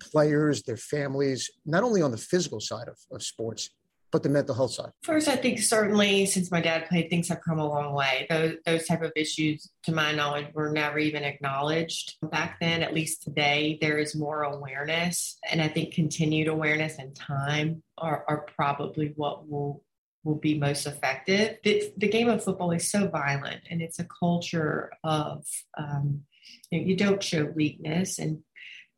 [0.00, 3.70] players, their families, not only on the physical side of, of sports,
[4.12, 4.90] but the mental health side?
[5.02, 8.26] First, I think certainly since my dad played, things have come a long way.
[8.28, 12.82] Those, those type of issues, to my knowledge, were never even acknowledged back then.
[12.82, 18.24] At least today, there is more awareness, and I think continued awareness and time are,
[18.28, 19.82] are probably what will
[20.22, 21.56] will be most effective.
[21.64, 25.46] The, the game of football is so violent, and it's a culture of
[25.78, 26.24] um,
[26.70, 28.42] you, know, you don't show weakness and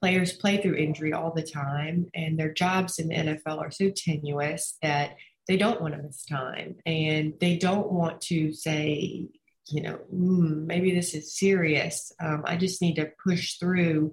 [0.03, 3.89] players play through injury all the time, and their jobs in the NFL are so
[3.89, 9.29] tenuous that they don't want to miss time and they don't want to say,
[9.69, 12.13] you know, mm, maybe this is serious.
[12.21, 14.13] Um, I just need to push through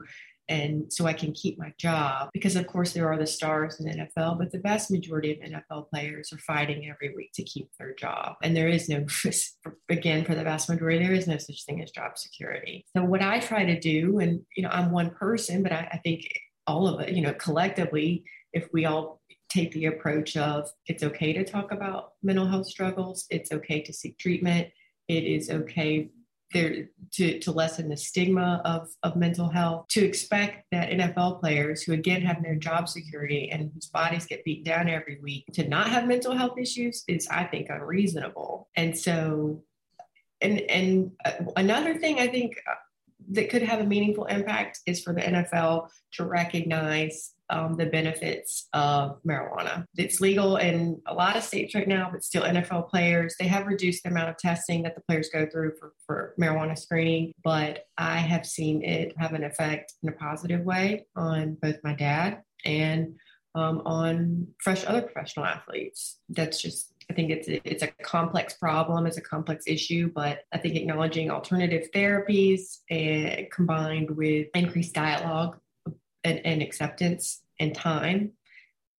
[0.50, 2.30] and so I can keep my job.
[2.34, 5.38] Because of course there are the stars in the NFL, but the vast majority of
[5.38, 8.36] NFL players are fighting every week to keep their job.
[8.42, 9.06] And there is no,
[9.90, 12.86] again, for the vast majority, there is no such thing as job security.
[12.98, 15.98] So what I try to do, and you know, I'm one person, but I, I
[15.98, 16.28] think
[16.66, 21.34] all of it, you know, collectively, if we all take the approach of it's okay
[21.34, 24.68] to talk about mental health struggles, it's okay to seek treatment,
[25.08, 26.10] it is okay
[26.54, 31.84] there to, to lessen the stigma of, of mental health, to expect that NFL players
[31.84, 35.68] who again have no job security and whose bodies get beat down every week to
[35.68, 38.70] not have mental health issues is, I think, unreasonable.
[38.76, 39.64] And so,
[40.42, 42.76] and and uh, another thing I think uh,
[43.30, 48.68] that could have a meaningful impact is for the NFL to recognize um, the benefits
[48.74, 49.86] of marijuana.
[49.98, 53.66] It's legal in a lot of states right now, but still NFL players, they have
[53.66, 57.34] reduced the amount of testing that the players go through for, for marijuana screening.
[57.44, 61.96] But I have seen it have an effect in a positive way on both my
[61.96, 63.16] dad and
[63.56, 66.20] um, on fresh other professional athletes.
[66.30, 70.60] That's just I think it's it's a complex problem, it's a complex issue, but I
[70.60, 75.58] think acknowledging alternative therapies and combined with increased dialogue
[76.24, 78.34] and, and acceptance and time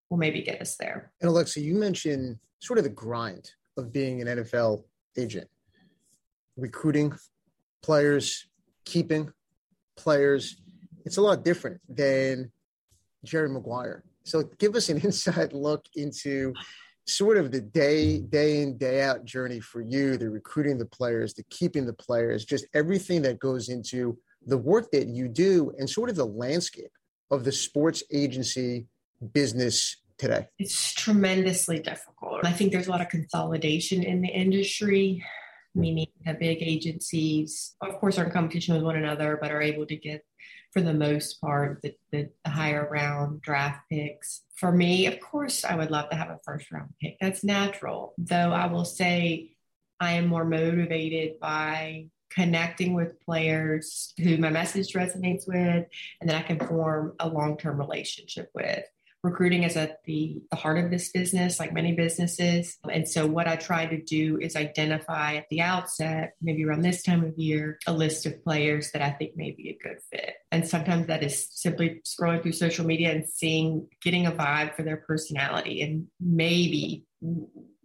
[0.09, 1.13] will maybe get us there.
[1.21, 4.83] And Alexa, you mentioned sort of the grind of being an NFL
[5.17, 5.49] agent,
[6.57, 7.13] recruiting
[7.83, 8.49] players,
[8.85, 9.33] keeping
[9.97, 10.61] players.
[11.05, 12.51] It's a lot different than
[13.25, 14.05] Jerry Maguire.
[14.25, 16.55] So give us an inside look into
[17.11, 21.35] sort of the day day in day out journey for you the recruiting the players
[21.35, 25.89] the keeping the players just everything that goes into the work that you do and
[25.89, 26.93] sort of the landscape
[27.31, 28.87] of the sports agency
[29.33, 30.47] business today?
[30.59, 32.45] It's tremendously difficult.
[32.45, 35.25] I think there's a lot of consolidation in the industry.
[35.75, 39.87] meaning the big agencies, of course, are in competition with one another, but are able
[39.87, 40.25] to get,
[40.73, 44.43] for the most part, the, the, higher round draft picks.
[44.55, 47.17] For me, of course, I would love to have a first round pick.
[47.21, 48.15] That's natural.
[48.19, 49.53] Though I will say
[49.99, 55.87] I am more motivated by connecting with players who my message resonates with
[56.21, 58.85] and that I can form a long term relationship with.
[59.23, 62.79] Recruiting is at the, the heart of this business, like many businesses.
[62.91, 67.03] And so, what I try to do is identify at the outset, maybe around this
[67.03, 70.35] time of year, a list of players that I think may be a good fit.
[70.51, 74.83] And sometimes that is simply scrolling through social media and seeing, getting a vibe for
[74.83, 77.05] their personality and maybe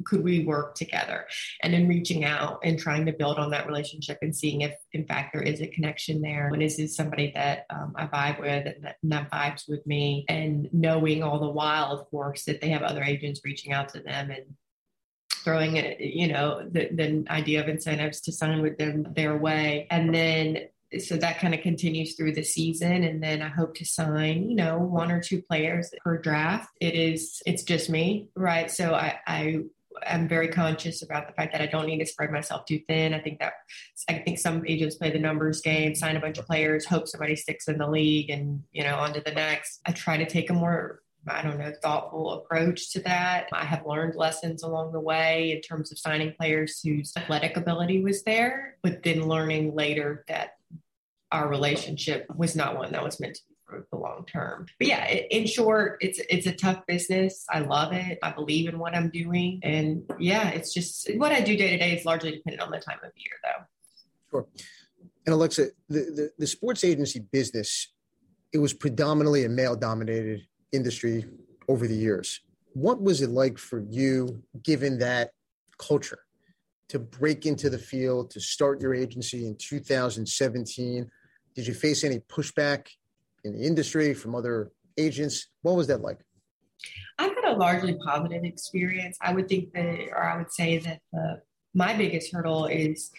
[0.06, 1.26] could we work together?
[1.64, 5.06] And then reaching out and trying to build on that relationship and seeing if in
[5.06, 6.50] fact there is a connection there.
[6.50, 9.86] And is this somebody that um, i vibe with and that, and that vibes with
[9.88, 10.26] me?
[10.30, 14.00] And knowing all the while of course that they have other agents reaching out to
[14.00, 14.46] them and
[15.44, 19.88] throwing it you know the, the idea of incentives to sign with them their way.
[19.90, 20.68] And then
[21.02, 24.56] so that kind of continues through the season and then i hope to sign you
[24.56, 29.18] know one or two players per draft it is it's just me right so i
[29.28, 29.60] i
[30.06, 33.14] am very conscious about the fact that I don't need to spread myself too thin.
[33.14, 33.54] I think that
[34.10, 37.36] I think some agents play the numbers game, sign a bunch of players, hope somebody
[37.36, 39.80] sticks in the league, and you know on to the next.
[39.86, 43.48] I try to take a more I don't know, thoughtful approach to that.
[43.52, 48.04] I have learned lessons along the way in terms of signing players whose athletic ability
[48.04, 50.55] was there, but then learning later that
[51.36, 54.68] our relationship was not one that was meant to be for the long term.
[54.80, 57.46] But yeah, in short, it's it's a tough business.
[57.50, 58.18] I love it.
[58.24, 61.78] I believe in what I'm doing, and yeah, it's just what I do day to
[61.78, 63.66] day is largely dependent on the time of year, though.
[64.32, 64.48] Sure.
[65.26, 67.92] And Alexa, the, the, the sports agency business,
[68.54, 71.26] it was predominantly a male dominated industry
[71.68, 72.42] over the years.
[72.74, 75.32] What was it like for you, given that
[75.80, 76.20] culture,
[76.90, 81.10] to break into the field, to start your agency in 2017?
[81.56, 82.88] Did you face any pushback
[83.44, 85.48] in the industry from other agents?
[85.62, 86.20] What was that like?
[87.18, 89.18] I've had a largely positive experience.
[89.22, 91.42] I would think that, or I would say that the,
[91.74, 93.12] my biggest hurdle is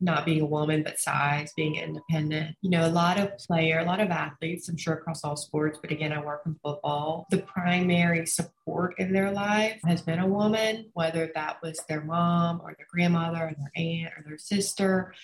[0.00, 2.56] not being a woman, but size, being independent.
[2.60, 5.78] You know, a lot of player, a lot of athletes, I'm sure across all sports,
[5.80, 7.26] but again, I work in football.
[7.30, 12.60] The primary support in their life has been a woman, whether that was their mom
[12.60, 15.14] or their grandmother or their aunt or their sister.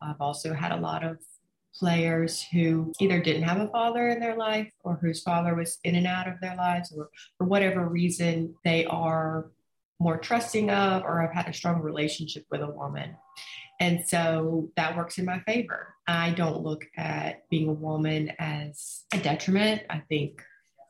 [0.00, 1.18] I've also had a lot of
[1.80, 5.96] players who either didn't have a father in their life or whose father was in
[5.96, 7.08] and out of their lives or
[7.38, 9.50] for whatever reason they are
[9.98, 13.16] more trusting of or have had a strong relationship with a woman
[13.80, 15.94] and so that works in my favor.
[16.06, 19.82] I don't look at being a woman as a detriment.
[19.88, 20.42] I think,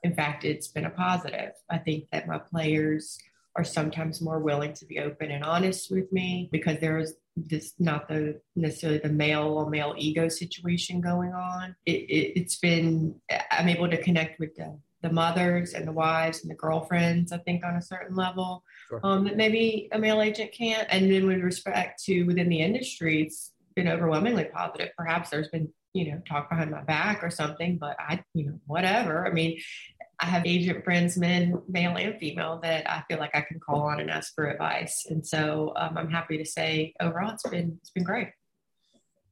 [0.03, 1.53] in fact, it's been a positive.
[1.71, 3.17] I think that my players
[3.55, 7.15] are sometimes more willing to be open and honest with me because there is
[7.49, 11.75] this not the necessarily the male or male ego situation going on.
[11.87, 13.15] It, it, it's been
[13.51, 17.39] I'm able to connect with the the mothers and the wives and the girlfriends, I
[17.39, 19.01] think, on a certain level sure.
[19.03, 20.87] um, that maybe a male agent can't.
[20.91, 24.91] And then with respect to within the industry, it's been overwhelmingly positive.
[24.97, 28.61] Perhaps there's been, you know, talk behind my back or something, but I, you know,
[28.67, 29.27] whatever.
[29.27, 29.59] I mean,
[30.21, 33.83] I have agent friends, men, male and female, that I feel like I can call
[33.83, 35.07] on and ask for advice.
[35.09, 38.29] And so um, I'm happy to say overall it's been it's been great.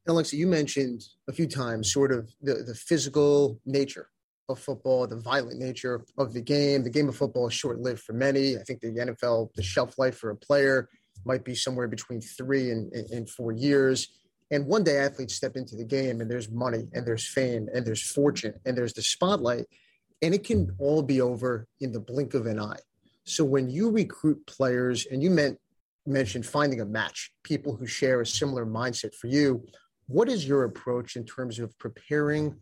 [0.06, 4.08] Alexa, you mentioned a few times sort of the, the physical nature
[4.48, 6.82] of football, the violent nature of the game.
[6.82, 8.56] The game of football is short lived for many.
[8.56, 10.88] I think the NFL, the shelf life for a player
[11.26, 14.08] might be somewhere between three and, and four years.
[14.50, 17.84] And one day athletes step into the game and there's money and there's fame and
[17.84, 19.66] there's fortune and there's the spotlight.
[20.22, 22.80] And it can all be over in the blink of an eye.
[23.24, 25.58] So when you recruit players and you meant,
[26.06, 29.64] mentioned finding a match, people who share a similar mindset for you,
[30.06, 32.56] what is your approach in terms of preparing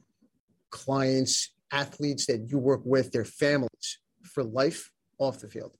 [0.70, 5.76] clients athletes that you work with, their families for life off the field?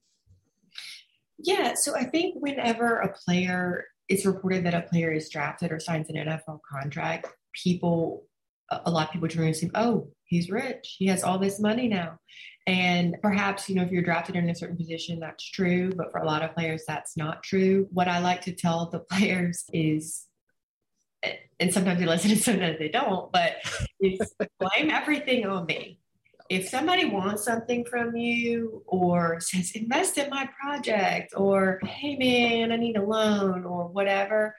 [1.39, 5.81] Yeah, so I think whenever a player it's reported that a player is drafted or
[5.81, 8.24] signs an NFL contract, people,
[8.70, 10.97] a lot of people turn and say, "Oh, he's rich.
[10.99, 12.18] He has all this money now."
[12.66, 15.93] And perhaps, you know, if you're drafted in a certain position, that's true.
[15.95, 17.87] But for a lot of players, that's not true.
[17.93, 20.27] What I like to tell the players is
[21.59, 23.57] and sometimes they listen and sometimes they don't, but
[24.01, 25.99] it's blame everything on me.
[26.49, 32.70] If somebody wants something from you or says, invest in my project, or hey man,
[32.70, 34.55] I need a loan, or whatever,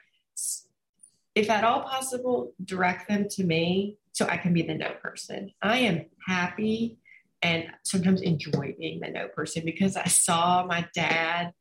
[1.38, 5.52] if at all possible, direct them to me so I can be the no person.
[5.62, 6.98] I am happy
[7.42, 11.52] and sometimes enjoy being the no person because I saw my dad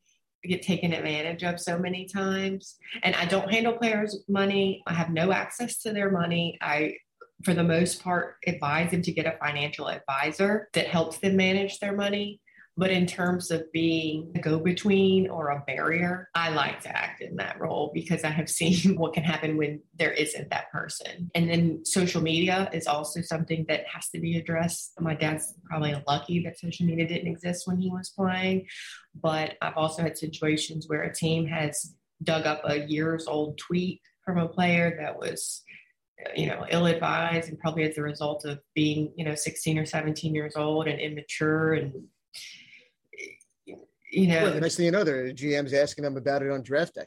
[0.43, 2.77] get taken advantage of so many times.
[3.03, 4.81] And I don't handle players' money.
[4.87, 6.57] I have no access to their money.
[6.61, 6.95] I
[7.43, 11.79] for the most part advise them to get a financial advisor that helps them manage
[11.79, 12.41] their money.
[12.77, 17.21] But in terms of being a go between or a barrier, I like to act
[17.21, 21.31] in that role because I have seen what can happen when there isn't that person.
[21.33, 24.93] And then social media is also something that has to be addressed.
[25.01, 28.67] My dad's probably lucky that social media didn't exist when he was playing.
[29.15, 34.01] But I've also had situations where a team has dug up a years old tweet
[34.23, 35.63] from a player that was
[36.35, 39.85] you know ill advised and probably as a result of being you know 16 or
[39.85, 41.93] 17 years old and immature and
[44.11, 46.61] you know, well, the next thing you know, the GM's asking them about it on
[46.63, 47.05] draft day.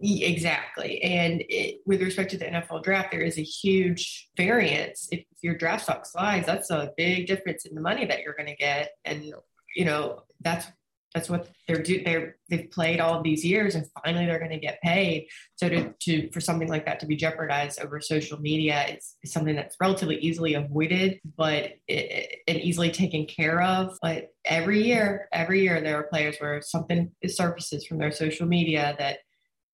[0.00, 1.00] Exactly.
[1.02, 5.08] And it, with respect to the NFL draft, there is a huge variance.
[5.10, 8.48] If your draft stock slides, that's a big difference in the money that you're going
[8.48, 8.90] to get.
[9.04, 10.66] And, you know, that's
[11.14, 14.58] that's what they're do they're they've played all these years and finally they're going to
[14.58, 15.28] get paid.
[15.54, 19.32] So to, to for something like that to be jeopardized over social media is, is
[19.32, 23.96] something that's relatively easily avoided but it, and easily taken care of.
[24.02, 28.96] But every year every year there are players where something surfaces from their social media
[28.98, 29.18] that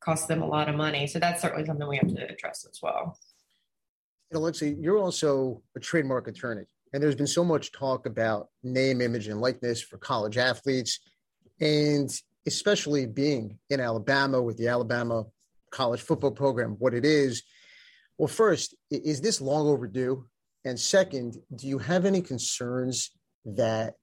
[0.01, 1.07] costs them a lot of money.
[1.07, 3.19] So that's certainly something we have to address as well.
[4.33, 9.29] Alexa, you're also a trademark attorney and there's been so much talk about name image
[9.29, 11.01] and likeness for college athletes
[11.61, 12.11] and
[12.47, 15.25] especially being in Alabama with the Alabama
[15.71, 17.43] college football program, what it is.
[18.19, 20.27] Well, first, is this long overdue?
[20.65, 23.11] And second, do you have any concerns
[23.45, 23.95] that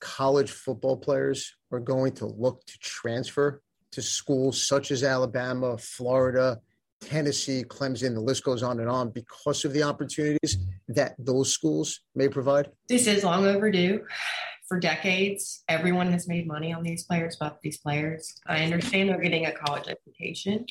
[0.00, 3.60] college football players are going to look to transfer
[3.92, 6.58] to schools such as Alabama, Florida,
[7.00, 12.00] Tennessee, Clemson, the list goes on and on because of the opportunities that those schools
[12.14, 12.70] may provide?
[12.88, 14.04] This is long overdue
[14.70, 18.36] for decades, everyone has made money on these players, but these players.
[18.46, 20.64] I understand they're getting a college education.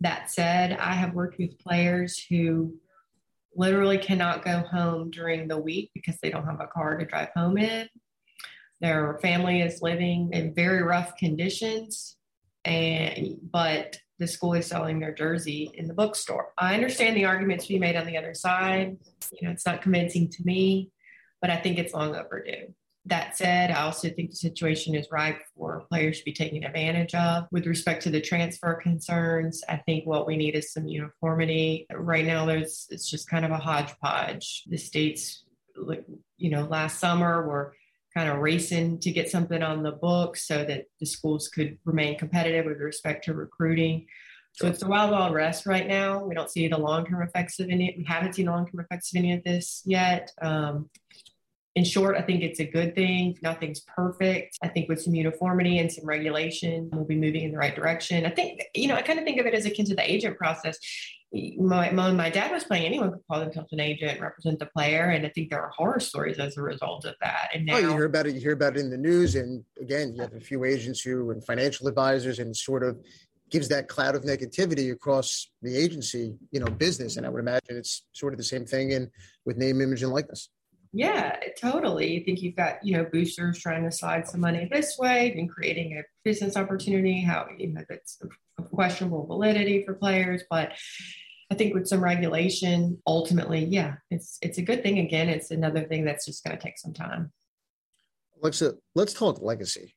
[0.00, 2.74] That said, I have worked with players who
[3.54, 7.28] literally cannot go home during the week because they don't have a car to drive
[7.36, 7.88] home in.
[8.80, 12.16] Their family is living in very rough conditions,
[12.64, 16.54] and but the school is selling their jersey in the bookstore.
[16.58, 18.96] I understand the arguments to made on the other side.
[19.30, 20.90] You know, it's not convincing to me,
[21.40, 22.74] but I think it's long overdue.
[23.06, 27.14] That said, I also think the situation is ripe for players to be taken advantage
[27.16, 27.48] of.
[27.50, 31.86] With respect to the transfer concerns, I think what we need is some uniformity.
[31.92, 34.64] Right now, there's it's just kind of a hodgepodge.
[34.68, 35.44] The states,
[36.36, 37.74] you know, last summer were
[38.14, 42.18] kind of racing to get something on the books so that the schools could remain
[42.18, 44.06] competitive with respect to recruiting.
[44.52, 46.24] So it's the wild, wild west right now.
[46.24, 47.94] We don't see the long term effects of any.
[47.96, 50.30] We haven't seen long term effects of any of this yet.
[50.40, 50.90] Um,
[51.74, 53.38] in short, I think it's a good thing.
[53.42, 54.58] Nothing's perfect.
[54.62, 58.26] I think with some uniformity and some regulation, we'll be moving in the right direction.
[58.26, 60.36] I think, you know, I kind of think of it as akin to the agent
[60.36, 60.78] process.
[61.32, 65.04] My, my, my dad was playing, anyone could call themselves an agent represent the player.
[65.04, 67.48] And I think there are horror stories as a result of that.
[67.54, 69.34] And now oh, you hear about it, you hear about it in the news.
[69.34, 72.98] And again, you have a few agents who and financial advisors and sort of
[73.50, 77.16] gives that cloud of negativity across the agency, you know, business.
[77.16, 79.10] And I would imagine it's sort of the same thing in
[79.46, 80.50] with name, image, and likeness.
[80.92, 82.20] Yeah, totally.
[82.20, 85.48] I think you've got, you know, boosters trying to slide some money this way and
[85.48, 88.20] creating a business opportunity, how, you know, that's
[88.74, 90.42] questionable validity for players.
[90.50, 90.72] But
[91.50, 94.98] I think with some regulation, ultimately, yeah, it's it's a good thing.
[94.98, 97.32] Again, it's another thing that's just going to take some time.
[98.42, 99.94] Alexa, let's talk legacy.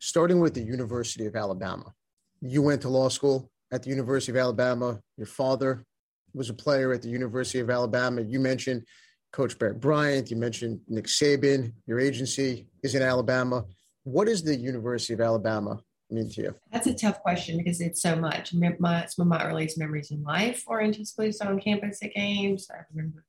[0.00, 1.92] Starting with the University of Alabama.
[2.40, 5.00] You went to law school at the University of Alabama.
[5.16, 5.84] Your father
[6.34, 8.22] was a player at the University of Alabama.
[8.22, 8.84] You mentioned
[9.32, 13.64] Coach Bear Bryant, you mentioned Nick Saban, your agency is in Alabama.
[14.04, 15.80] What does the University of Alabama
[16.10, 16.54] mean to you?
[16.70, 18.52] That's a tough question because it's so much.
[18.52, 22.68] My, some of my earliest memories in life were in Tuscaloosa on campus at games.
[22.70, 23.24] I remember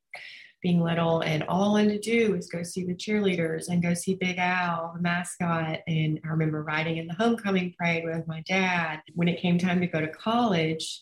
[0.61, 3.93] being little and all I wanted to do was go see the cheerleaders and go
[3.93, 5.79] see Big Al, the mascot.
[5.87, 8.99] And I remember riding in the homecoming parade with my dad.
[9.13, 11.01] When it came time to go to college,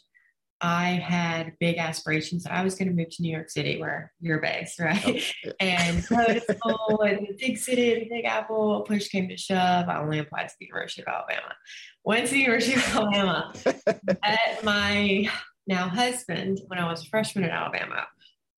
[0.62, 4.14] I had big aspirations that I was going to move to New York City, where
[4.22, 5.24] you're based, right?
[5.46, 8.82] Oh, and go to school in the big city, the Big Apple.
[8.82, 9.90] Push came to shove.
[9.90, 11.56] I only applied to the University of Alabama.
[12.04, 13.54] Went to the University of Alabama.
[14.24, 15.30] Met my
[15.66, 18.06] now husband when I was a freshman at Alabama.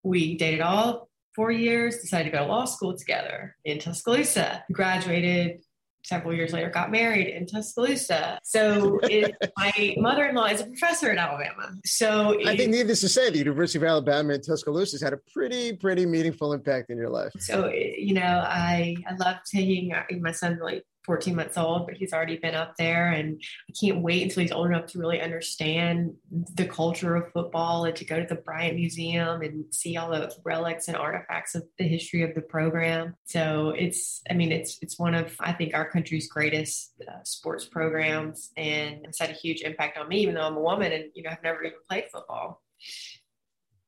[0.03, 1.99] We dated all four years.
[1.99, 4.63] Decided to go to law school together in Tuscaloosa.
[4.71, 5.61] Graduated
[6.03, 8.39] several years later got married in Tuscaloosa.
[8.43, 11.73] So it, my mother-in-law is a professor at Alabama.
[11.85, 15.13] So it, I think needless to say, the University of Alabama in Tuscaloosa has had
[15.13, 17.31] a pretty, pretty meaningful impact in your life.
[17.39, 21.95] So you know, I I love taking uh, my son like 14 months old, but
[21.95, 23.09] he's already been up there.
[23.09, 26.13] And I can't wait until he's old enough to really understand
[26.55, 30.33] the culture of football and to go to the Bryant Museum and see all the
[30.43, 33.15] relics and artifacts of the history of the program.
[33.25, 37.65] So it's, I mean, it's it's one of I think our country's greatest uh, sports
[37.65, 41.05] programs, and it's had a huge impact on me, even though I'm a woman and
[41.13, 42.61] you know I've never even played football.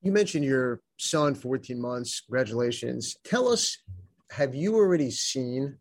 [0.02, 2.22] You mentioned your son, 14 months.
[2.22, 3.16] Congratulations.
[3.24, 3.78] Tell us,
[4.32, 5.78] have you already seen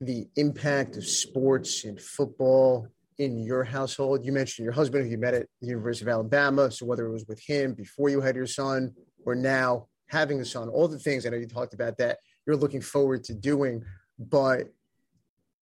[0.00, 2.88] the impact of sports and football
[3.18, 4.24] in your household?
[4.24, 6.70] You mentioned your husband who you met at the University of Alabama.
[6.70, 8.94] So whether it was with him before you had your son
[9.24, 12.56] or now having a son, all the things I know you talked about that you're
[12.56, 13.84] looking forward to doing,
[14.18, 14.68] but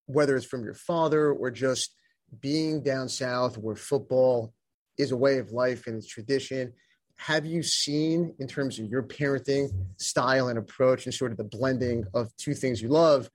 [0.05, 1.93] whether it's from your father or just
[2.39, 4.53] being down south where football
[4.97, 6.73] is a way of life and it's tradition.
[7.15, 11.43] Have you seen, in terms of your parenting style and approach, and sort of the
[11.43, 13.29] blending of two things you love,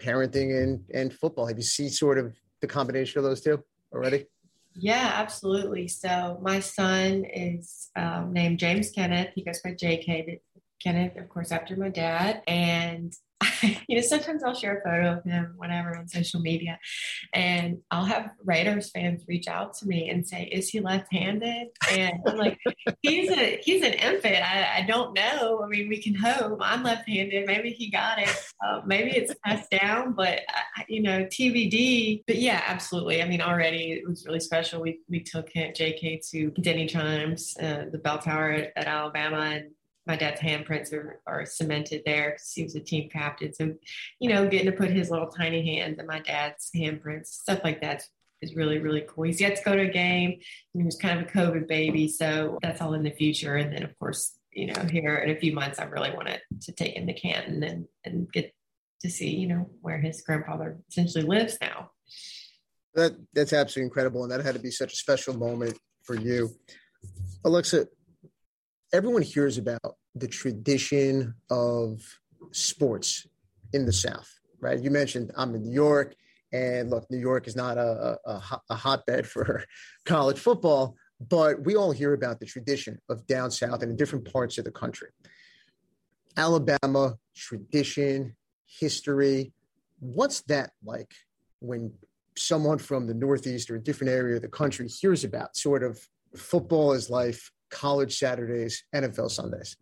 [0.00, 1.46] parenting and and football.
[1.46, 4.26] Have you seen sort of the combination of those two already?
[4.74, 5.88] Yeah, absolutely.
[5.88, 9.30] So my son is um, named James Kenneth.
[9.34, 10.38] He goes by JK
[10.82, 12.42] Kenneth, of course, after my dad.
[12.46, 13.12] And
[13.88, 16.78] you know, sometimes I'll share a photo of him, whatever, on social media,
[17.32, 22.14] and I'll have Raiders fans reach out to me and say, "Is he left-handed?" And
[22.26, 22.58] I'm like,
[23.02, 24.36] "He's a he's an infant.
[24.36, 25.62] I, I don't know.
[25.64, 26.58] I mean, we can hope.
[26.60, 27.46] I'm left-handed.
[27.46, 28.28] Maybe he got it.
[28.64, 32.24] Uh, maybe it's passed down, but uh, you know, TBD.
[32.26, 33.22] But yeah, absolutely.
[33.22, 34.82] I mean, already it was really special.
[34.82, 39.70] We we took JK to Denny Chimes, uh, the bell tower at, at Alabama, and
[40.06, 43.52] my dad's handprints are, are cemented there because he was a team captain.
[43.52, 43.74] So,
[44.18, 47.80] you know, getting to put his little tiny hands in my dad's handprints, stuff like
[47.82, 48.04] that
[48.42, 49.24] is really, really cool.
[49.24, 50.40] He's yet to go to a game.
[50.72, 52.08] He was kind of a COVID baby.
[52.08, 53.56] So that's all in the future.
[53.56, 56.72] And then, of course, you know, here in a few months, I really wanted to
[56.72, 58.52] take him to Canton and, and get
[59.02, 61.90] to see, you know, where his grandfather essentially lives now.
[62.94, 64.22] That That's absolutely incredible.
[64.22, 66.50] And that had to be such a special moment for you.
[67.44, 67.86] Alexa,
[68.92, 72.02] everyone hears about the tradition of
[72.52, 73.26] sports
[73.72, 74.28] in the South,
[74.60, 74.80] right?
[74.80, 76.14] You mentioned I'm in New York,
[76.52, 79.64] and look, New York is not a, a, a hotbed for
[80.04, 80.96] college football,
[81.28, 84.64] but we all hear about the tradition of down south and in different parts of
[84.64, 85.08] the country.
[86.36, 88.36] Alabama, tradition,
[88.66, 89.52] history.
[90.00, 91.12] What's that like
[91.60, 91.92] when
[92.36, 96.00] someone from the Northeast or a different area of the country hears about sort of
[96.36, 99.76] football is life, college Saturdays, NFL Sundays.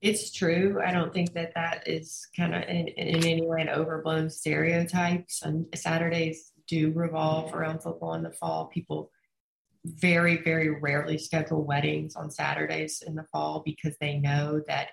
[0.00, 0.80] It's true.
[0.84, 5.26] I don't think that that is kind of in, in any way an overblown stereotype.
[5.74, 8.66] Saturdays do revolve around football in the fall.
[8.66, 9.10] People
[9.84, 14.88] very, very rarely schedule weddings on Saturdays in the fall because they know that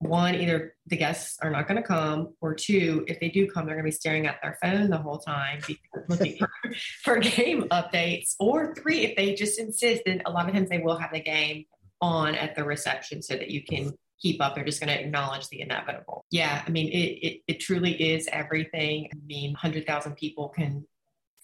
[0.00, 3.66] one, either the guests are not going to come, or two, if they do come,
[3.66, 5.60] they're going to be staring at their phone the whole time
[6.08, 6.38] looking
[7.02, 8.34] for game updates.
[8.38, 11.20] Or three, if they just insist, then a lot of times they will have the
[11.20, 11.64] game
[12.00, 14.54] on at the reception so that you can keep up.
[14.54, 16.24] They're just going to acknowledge the inevitable.
[16.30, 19.08] Yeah, I mean, it, it, it truly is everything.
[19.12, 20.86] I mean, 100,000 people can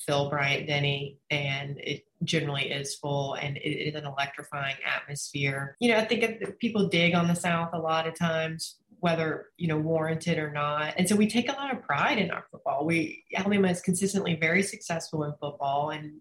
[0.07, 5.77] fill Bryant Denny, and it generally is full and it is an electrifying atmosphere.
[5.81, 9.69] You know, I think people dig on the South a lot of times, whether, you
[9.69, 10.95] know, warranted or not.
[10.97, 12.87] And so we take a lot of pride in our football.
[12.87, 16.13] We, Alabama is consistently very successful in football and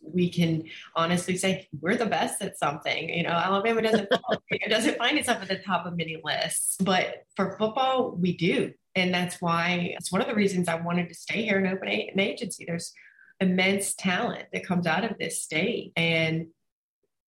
[0.00, 0.64] we can
[0.96, 3.08] honestly say we're the best at something.
[3.08, 4.08] You know, Alabama doesn't
[4.68, 8.72] doesn't find itself at the top of many lists, but for football, we do.
[8.94, 11.88] And that's why it's one of the reasons I wanted to stay here and open
[11.88, 12.64] an agency.
[12.66, 12.92] There's
[13.40, 15.92] immense talent that comes out of this state.
[15.96, 16.48] And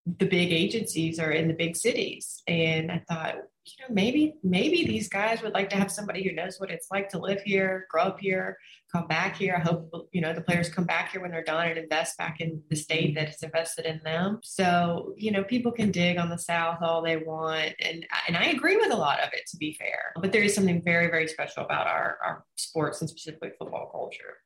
[0.06, 2.42] the big agencies are in the big cities.
[2.46, 3.36] And I thought,
[3.66, 6.88] you know, maybe, maybe these guys would like to have somebody who knows what it's
[6.90, 8.58] like to live here, grow up here,
[8.92, 9.54] come back here.
[9.56, 12.42] I hope, you know, the players come back here when they're done and invest back
[12.42, 14.40] in the state that has invested in them.
[14.42, 17.72] So, you know, people can dig on the South all they want.
[17.80, 20.12] And, and I agree with a lot of it, to be fair.
[20.20, 24.42] But there is something very, very special about our, our sports and specifically football culture.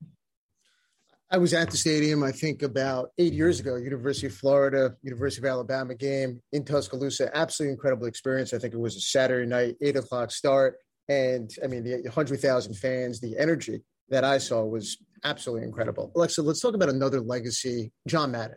[1.31, 5.43] I was at the stadium, I think about eight years ago, University of Florida, University
[5.43, 7.31] of Alabama game in Tuscaloosa.
[7.37, 8.55] Absolutely incredible experience.
[8.55, 10.77] I think it was a Saturday night, eight o'clock start.
[11.11, 16.11] And I mean, the 100,000 fans, the energy that I saw was absolutely incredible.
[16.17, 17.93] Alexa, let's talk about another legacy.
[18.07, 18.57] John Madden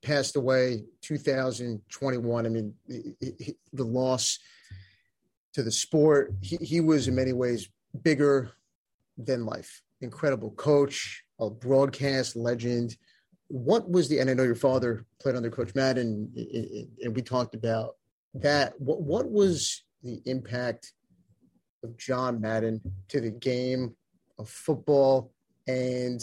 [0.00, 2.46] passed away 2021.
[2.46, 4.38] I mean, the loss
[5.52, 7.68] to the sport, he, he was in many ways
[8.02, 8.52] bigger
[9.18, 9.82] than life.
[10.00, 12.96] Incredible coach, a broadcast legend.
[13.48, 16.32] What was the, and I know your father played under Coach Madden,
[17.02, 17.96] and we talked about
[18.34, 18.78] that.
[18.80, 20.92] What, what was the impact
[21.82, 23.94] of John Madden to the game
[24.38, 25.32] of football
[25.66, 26.20] and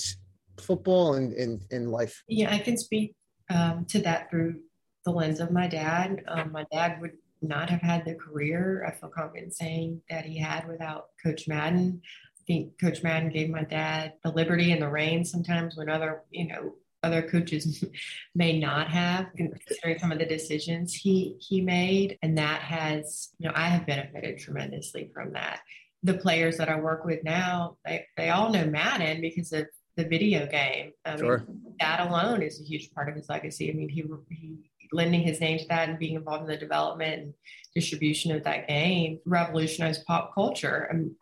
[0.60, 2.24] football and in, in life?
[2.28, 3.16] Yeah, I can speak
[3.50, 4.60] um, to that through
[5.06, 6.24] the lens of my dad.
[6.28, 10.40] Um, my dad would not have had the career I feel confident saying that he
[10.40, 12.02] had without Coach Madden.
[12.46, 16.22] I think Coach Madden gave my dad the liberty and the reins sometimes when other,
[16.30, 17.84] you know, other coaches
[18.36, 23.48] may not have, considering some of the decisions he he made, and that has, you
[23.48, 25.62] know, I have benefited tremendously from that.
[26.04, 29.66] The players that I work with now, they, they all know Madden because of
[29.96, 30.92] the video game.
[31.04, 31.44] I sure.
[31.48, 33.72] mean, that alone is a huge part of his legacy.
[33.72, 34.56] I mean, he he
[34.92, 37.34] lending his name to that and being involved in the development and
[37.74, 40.88] distribution of that game revolutionized pop culture.
[40.92, 41.16] I mean,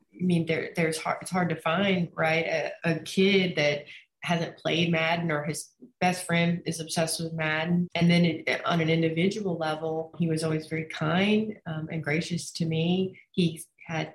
[0.47, 2.45] there, there's hard, it's hard to find, right?
[2.45, 3.85] A, a kid that
[4.23, 7.89] hasn't played Madden or his best friend is obsessed with Madden.
[7.93, 12.51] And then it, on an individual level, he was always very kind um, and gracious
[12.53, 13.19] to me.
[13.31, 14.13] He had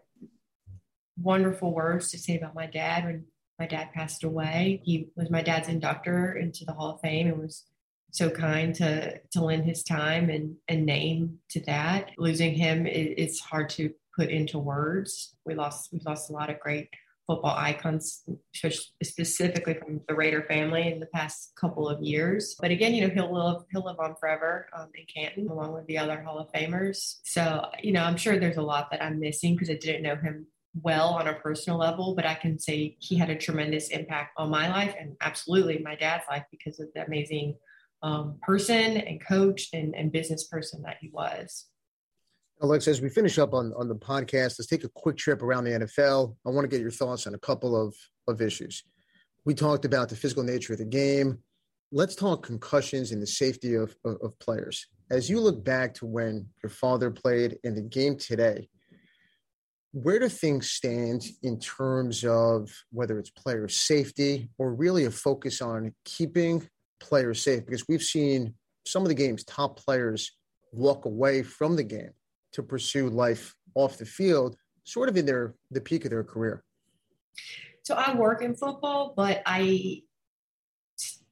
[1.20, 3.24] wonderful words to say about my dad when
[3.58, 4.80] my dad passed away.
[4.84, 7.64] He was my dad's inductor into the Hall of Fame and was
[8.10, 12.12] so kind to to lend his time and and name to that.
[12.16, 15.36] Losing him, it, it's hard to put into words.
[15.46, 16.88] We lost we lost a lot of great
[17.28, 18.24] football icons,
[19.02, 22.56] specifically from the Raider family in the past couple of years.
[22.58, 25.86] But again, you know, he'll live he'll live on forever um, in Canton along with
[25.86, 27.18] the other Hall of Famers.
[27.24, 30.16] So you know, I'm sure there's a lot that I'm missing because I didn't know
[30.16, 30.46] him
[30.82, 34.50] well on a personal level, but I can say he had a tremendous impact on
[34.50, 37.56] my life and absolutely my dad's life because of the amazing
[38.02, 41.66] um, person and coach and, and business person that he was.
[42.60, 45.62] Alexa, as we finish up on, on the podcast, let's take a quick trip around
[45.62, 46.34] the NFL.
[46.44, 47.94] I want to get your thoughts on a couple of,
[48.26, 48.82] of issues.
[49.44, 51.38] We talked about the physical nature of the game.
[51.92, 54.88] Let's talk concussions and the safety of, of, of players.
[55.08, 58.68] As you look back to when your father played in the game today,
[59.92, 65.62] where do things stand in terms of whether it's player safety or really a focus
[65.62, 67.64] on keeping players safe?
[67.64, 68.54] Because we've seen
[68.84, 70.32] some of the game's top players
[70.72, 72.10] walk away from the game
[72.52, 76.64] to pursue life off the field, sort of in their the peak of their career.
[77.82, 80.02] So I work in football, but I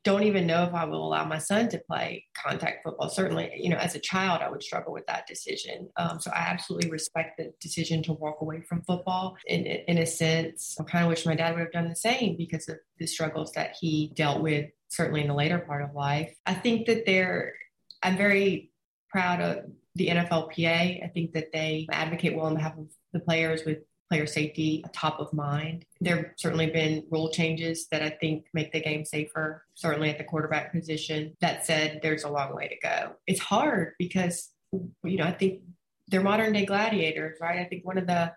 [0.05, 3.09] don't even know if I will allow my son to play contact football.
[3.09, 5.89] Certainly, you know, as a child, I would struggle with that decision.
[5.97, 9.37] Um, so I absolutely respect the decision to walk away from football.
[9.49, 12.37] In, in a sense, I kind of wish my dad would have done the same
[12.37, 16.33] because of the struggles that he dealt with, certainly in the later part of life.
[16.47, 17.55] I think that they're,
[18.01, 18.71] I'm very
[19.11, 19.65] proud of
[19.97, 21.05] the NFLPA.
[21.05, 23.79] I think that they advocate well on behalf of the players with
[24.09, 25.85] player safety top of mind.
[26.01, 30.19] There have certainly been rule changes that I think make the game safer, certainly at
[30.19, 31.35] the quarterback position.
[31.41, 33.13] That said, there's a long way to go.
[33.27, 35.63] It's hard because, you know, I think
[36.09, 37.59] they're modern day gladiators, right?
[37.59, 38.33] I think one of the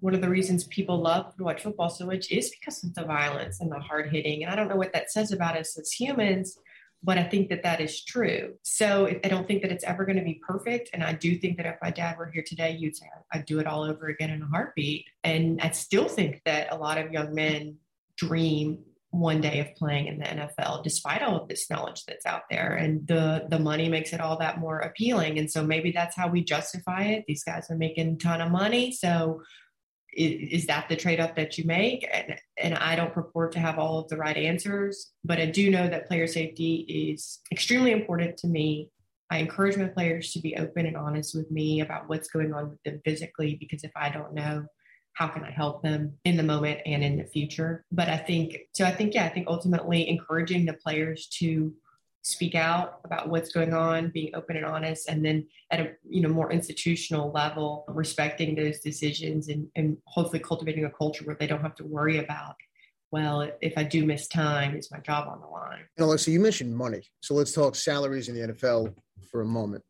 [0.00, 3.04] one of the reasons people love to watch football so much is because of the
[3.04, 4.42] violence and the hard hitting.
[4.42, 6.58] And I don't know what that says about us as humans,
[7.02, 8.54] but I think that that is true.
[8.62, 10.90] So I don't think that it's ever going to be perfect.
[10.92, 13.58] And I do think that if my dad were here today, you'd say I'd do
[13.58, 15.06] it all over again in a heartbeat.
[15.24, 17.78] And I still think that a lot of young men
[18.16, 18.78] dream
[19.10, 22.74] one day of playing in the NFL, despite all of this knowledge that's out there.
[22.74, 25.38] And the the money makes it all that more appealing.
[25.38, 27.24] And so maybe that's how we justify it.
[27.28, 28.90] These guys are making a ton of money.
[28.90, 29.42] So
[30.12, 32.08] is, is that the trade-off that you make?
[32.12, 35.70] And, and i don't purport to have all of the right answers but i do
[35.70, 38.90] know that player safety is extremely important to me.
[39.30, 42.68] I encourage my players to be open and honest with me about what's going on
[42.68, 44.66] with them physically because if i don't know
[45.14, 47.84] how can i help them in the moment and in the future?
[47.90, 51.72] But i think so i think yeah i think ultimately encouraging the players to
[52.22, 56.22] speak out about what's going on, being open and honest, and then at a you
[56.22, 61.46] know more institutional level, respecting those decisions and, and hopefully cultivating a culture where they
[61.46, 62.54] don't have to worry about,
[63.10, 65.80] well, if I do miss time, is my job on the line?
[65.96, 67.02] And Alexa, you mentioned money.
[67.20, 68.94] So let's talk salaries in the NFL
[69.30, 69.84] for a moment.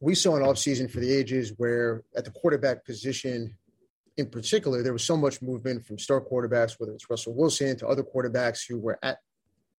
[0.00, 3.56] We saw an offseason for the ages where at the quarterback position
[4.16, 7.88] in particular, there was so much movement from star quarterbacks, whether it's Russell Wilson to
[7.88, 9.18] other quarterbacks who were at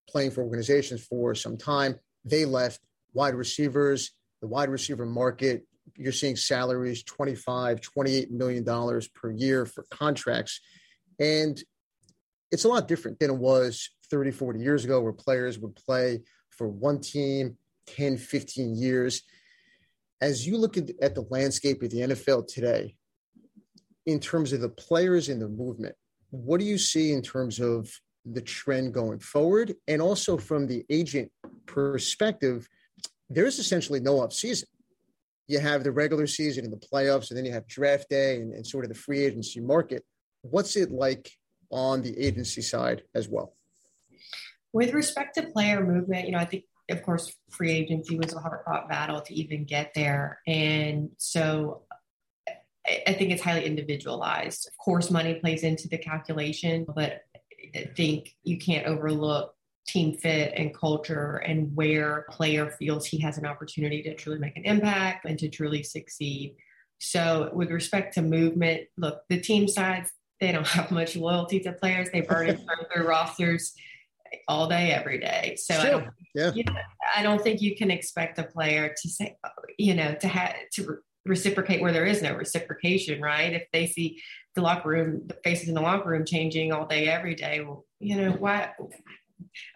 [0.10, 1.96] playing for organizations for some time.
[2.26, 2.80] They left
[3.14, 5.66] wide receivers, the wide receiver market.
[5.98, 10.60] You're seeing salaries 25, 28 million dollars per year for contracts.
[11.20, 11.62] And
[12.52, 16.22] it's a lot different than it was 30, 40 years ago, where players would play
[16.50, 19.24] for one team 10, 15 years.
[20.22, 22.96] As you look at, the landscape of the NFL today,
[24.06, 25.96] in terms of the players in the movement,
[26.30, 27.90] what do you see in terms of
[28.26, 29.76] the trend going forward.
[29.88, 31.32] And also from the agent
[31.66, 32.68] perspective,
[33.30, 34.68] there's essentially no off season.
[35.48, 38.54] You have the regular season and the playoffs, and then you have draft day and,
[38.54, 40.04] and sort of the free agency market.
[40.42, 41.32] What's it like
[41.74, 43.56] on the agency side as well.
[44.72, 48.40] With respect to player movement, you know, I think of course, free agency was a
[48.40, 50.40] hard fought battle to even get there.
[50.46, 51.84] And so
[53.08, 54.68] I think it's highly individualized.
[54.68, 57.22] Of course, money plays into the calculation, but
[57.96, 59.54] think you can't overlook
[59.88, 64.56] team fit and culture and where player feels he has an opportunity to truly make
[64.56, 66.56] an impact and to truly succeed.
[67.00, 70.10] So, with respect to movement, look, the team sides,
[70.40, 72.10] they don't have much loyalty to players.
[72.12, 73.74] They burn already turned their rosters
[74.48, 75.58] all day, every day.
[75.60, 75.86] So, sure.
[75.86, 76.52] I, don't, yeah.
[76.54, 76.74] you know,
[77.16, 79.36] I don't think you can expect a player to say,
[79.78, 83.54] you know, to have to reciprocate where there is no reciprocation, right?
[83.54, 84.22] If they see
[84.56, 87.86] the locker room, the faces in the locker room changing all day, every day, well,
[88.00, 88.72] you know, why?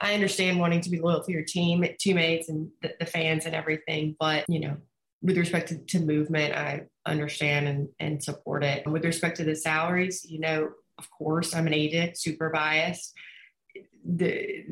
[0.01, 3.55] I understand wanting to be loyal to your team, teammates, and the, the fans and
[3.55, 4.77] everything, but you know,
[5.21, 8.83] with respect to, to movement, I understand and, and support it.
[8.85, 13.13] And with respect to the salaries, you know, of course, I'm an agent, super biased.
[14.05, 14.65] The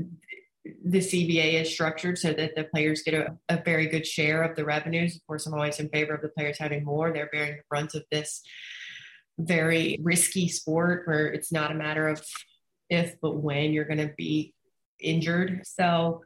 [0.83, 4.55] the CBA is structured so that the players get a, a, very good share of
[4.55, 5.15] the revenues.
[5.15, 7.13] Of course, I'm always in favor of the players having more.
[7.13, 8.41] They're bearing the brunt of this
[9.37, 12.25] very risky sport where it's not a matter of
[12.89, 14.53] if, but when you're going to be
[14.99, 15.61] injured.
[15.65, 16.21] So,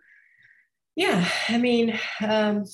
[0.96, 2.66] yeah, I mean, um,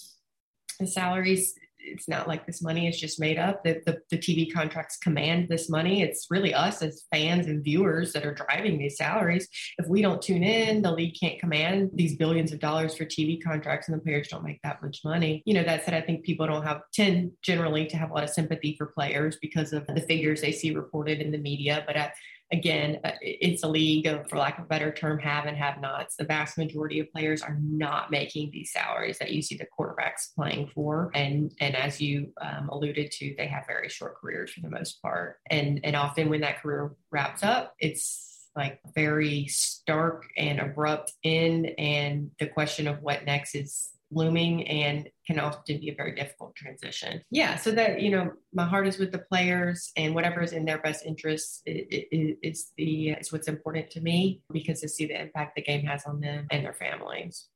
[0.80, 1.56] the salaries
[1.86, 3.64] it's not like this money is just made up.
[3.64, 6.02] The, the, the, TV contracts command this money.
[6.02, 9.48] It's really us as fans and viewers that are driving these salaries.
[9.78, 13.42] If we don't tune in, the league can't command these billions of dollars for TV
[13.42, 15.44] contracts and the players don't make that much money.
[15.46, 18.24] You know, that said, I think people don't have tend generally to have a lot
[18.24, 21.84] of sympathy for players because of the figures they see reported in the media.
[21.86, 22.12] But I,
[22.52, 25.82] again, uh, it's a league of, for lack of a better term, have and have
[25.82, 26.16] nots.
[26.16, 30.34] The vast majority of players are not making these salaries that you see the quarterbacks
[30.36, 31.12] playing for.
[31.16, 35.02] And, and as you um, alluded to, they have very short careers for the most
[35.02, 35.38] part.
[35.50, 41.72] And, and often when that career wraps up, it's like very stark and abrupt end.
[41.78, 46.56] And the question of what next is looming and can often be a very difficult
[46.56, 47.22] transition.
[47.30, 50.66] Yeah, so that you know, my heart is with the players, and whatever is in
[50.66, 55.56] their best interest is the is what's important to me because to see the impact
[55.56, 57.50] the game has on them and their families.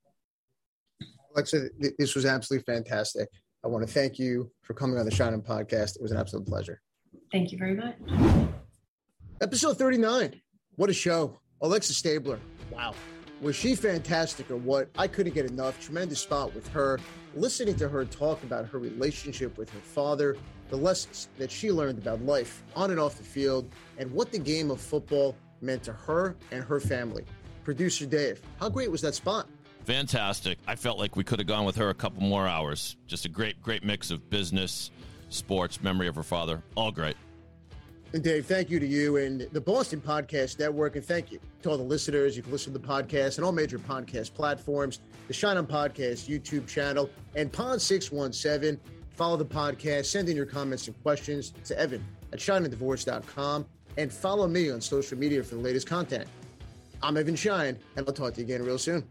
[1.33, 3.29] Alexa, this was absolutely fantastic.
[3.63, 5.95] I want to thank you for coming on the Shine On Podcast.
[5.95, 6.81] It was an absolute pleasure.
[7.31, 7.95] Thank you very much.
[9.41, 10.41] Episode 39.
[10.75, 11.39] What a show.
[11.61, 12.39] Alexa Stabler.
[12.71, 12.93] Wow.
[13.41, 14.89] Was she fantastic or what?
[14.97, 15.79] I couldn't get enough.
[15.79, 16.99] Tremendous spot with her.
[17.35, 20.35] Listening to her talk about her relationship with her father,
[20.69, 24.39] the lessons that she learned about life on and off the field, and what the
[24.39, 27.23] game of football meant to her and her family.
[27.63, 29.47] Producer Dave, how great was that spot?
[29.85, 30.57] Fantastic.
[30.67, 32.97] I felt like we could have gone with her a couple more hours.
[33.07, 34.91] Just a great, great mix of business,
[35.29, 36.61] sports, memory of her father.
[36.75, 37.15] All great.
[38.11, 40.95] And Dave, thank you to you and the Boston Podcast Network.
[40.95, 42.35] And thank you to all the listeners.
[42.35, 46.27] You can listen to the podcast on all major podcast platforms, the Shine On Podcast
[46.27, 48.79] YouTube channel, and Pod 617.
[49.15, 52.03] Follow the podcast, send in your comments and questions to Evan
[52.33, 53.65] at shineanddivorce.com,
[53.97, 56.27] and follow me on social media for the latest content.
[57.03, 59.03] I'm Evan Shine, and I'll talk to you again real soon.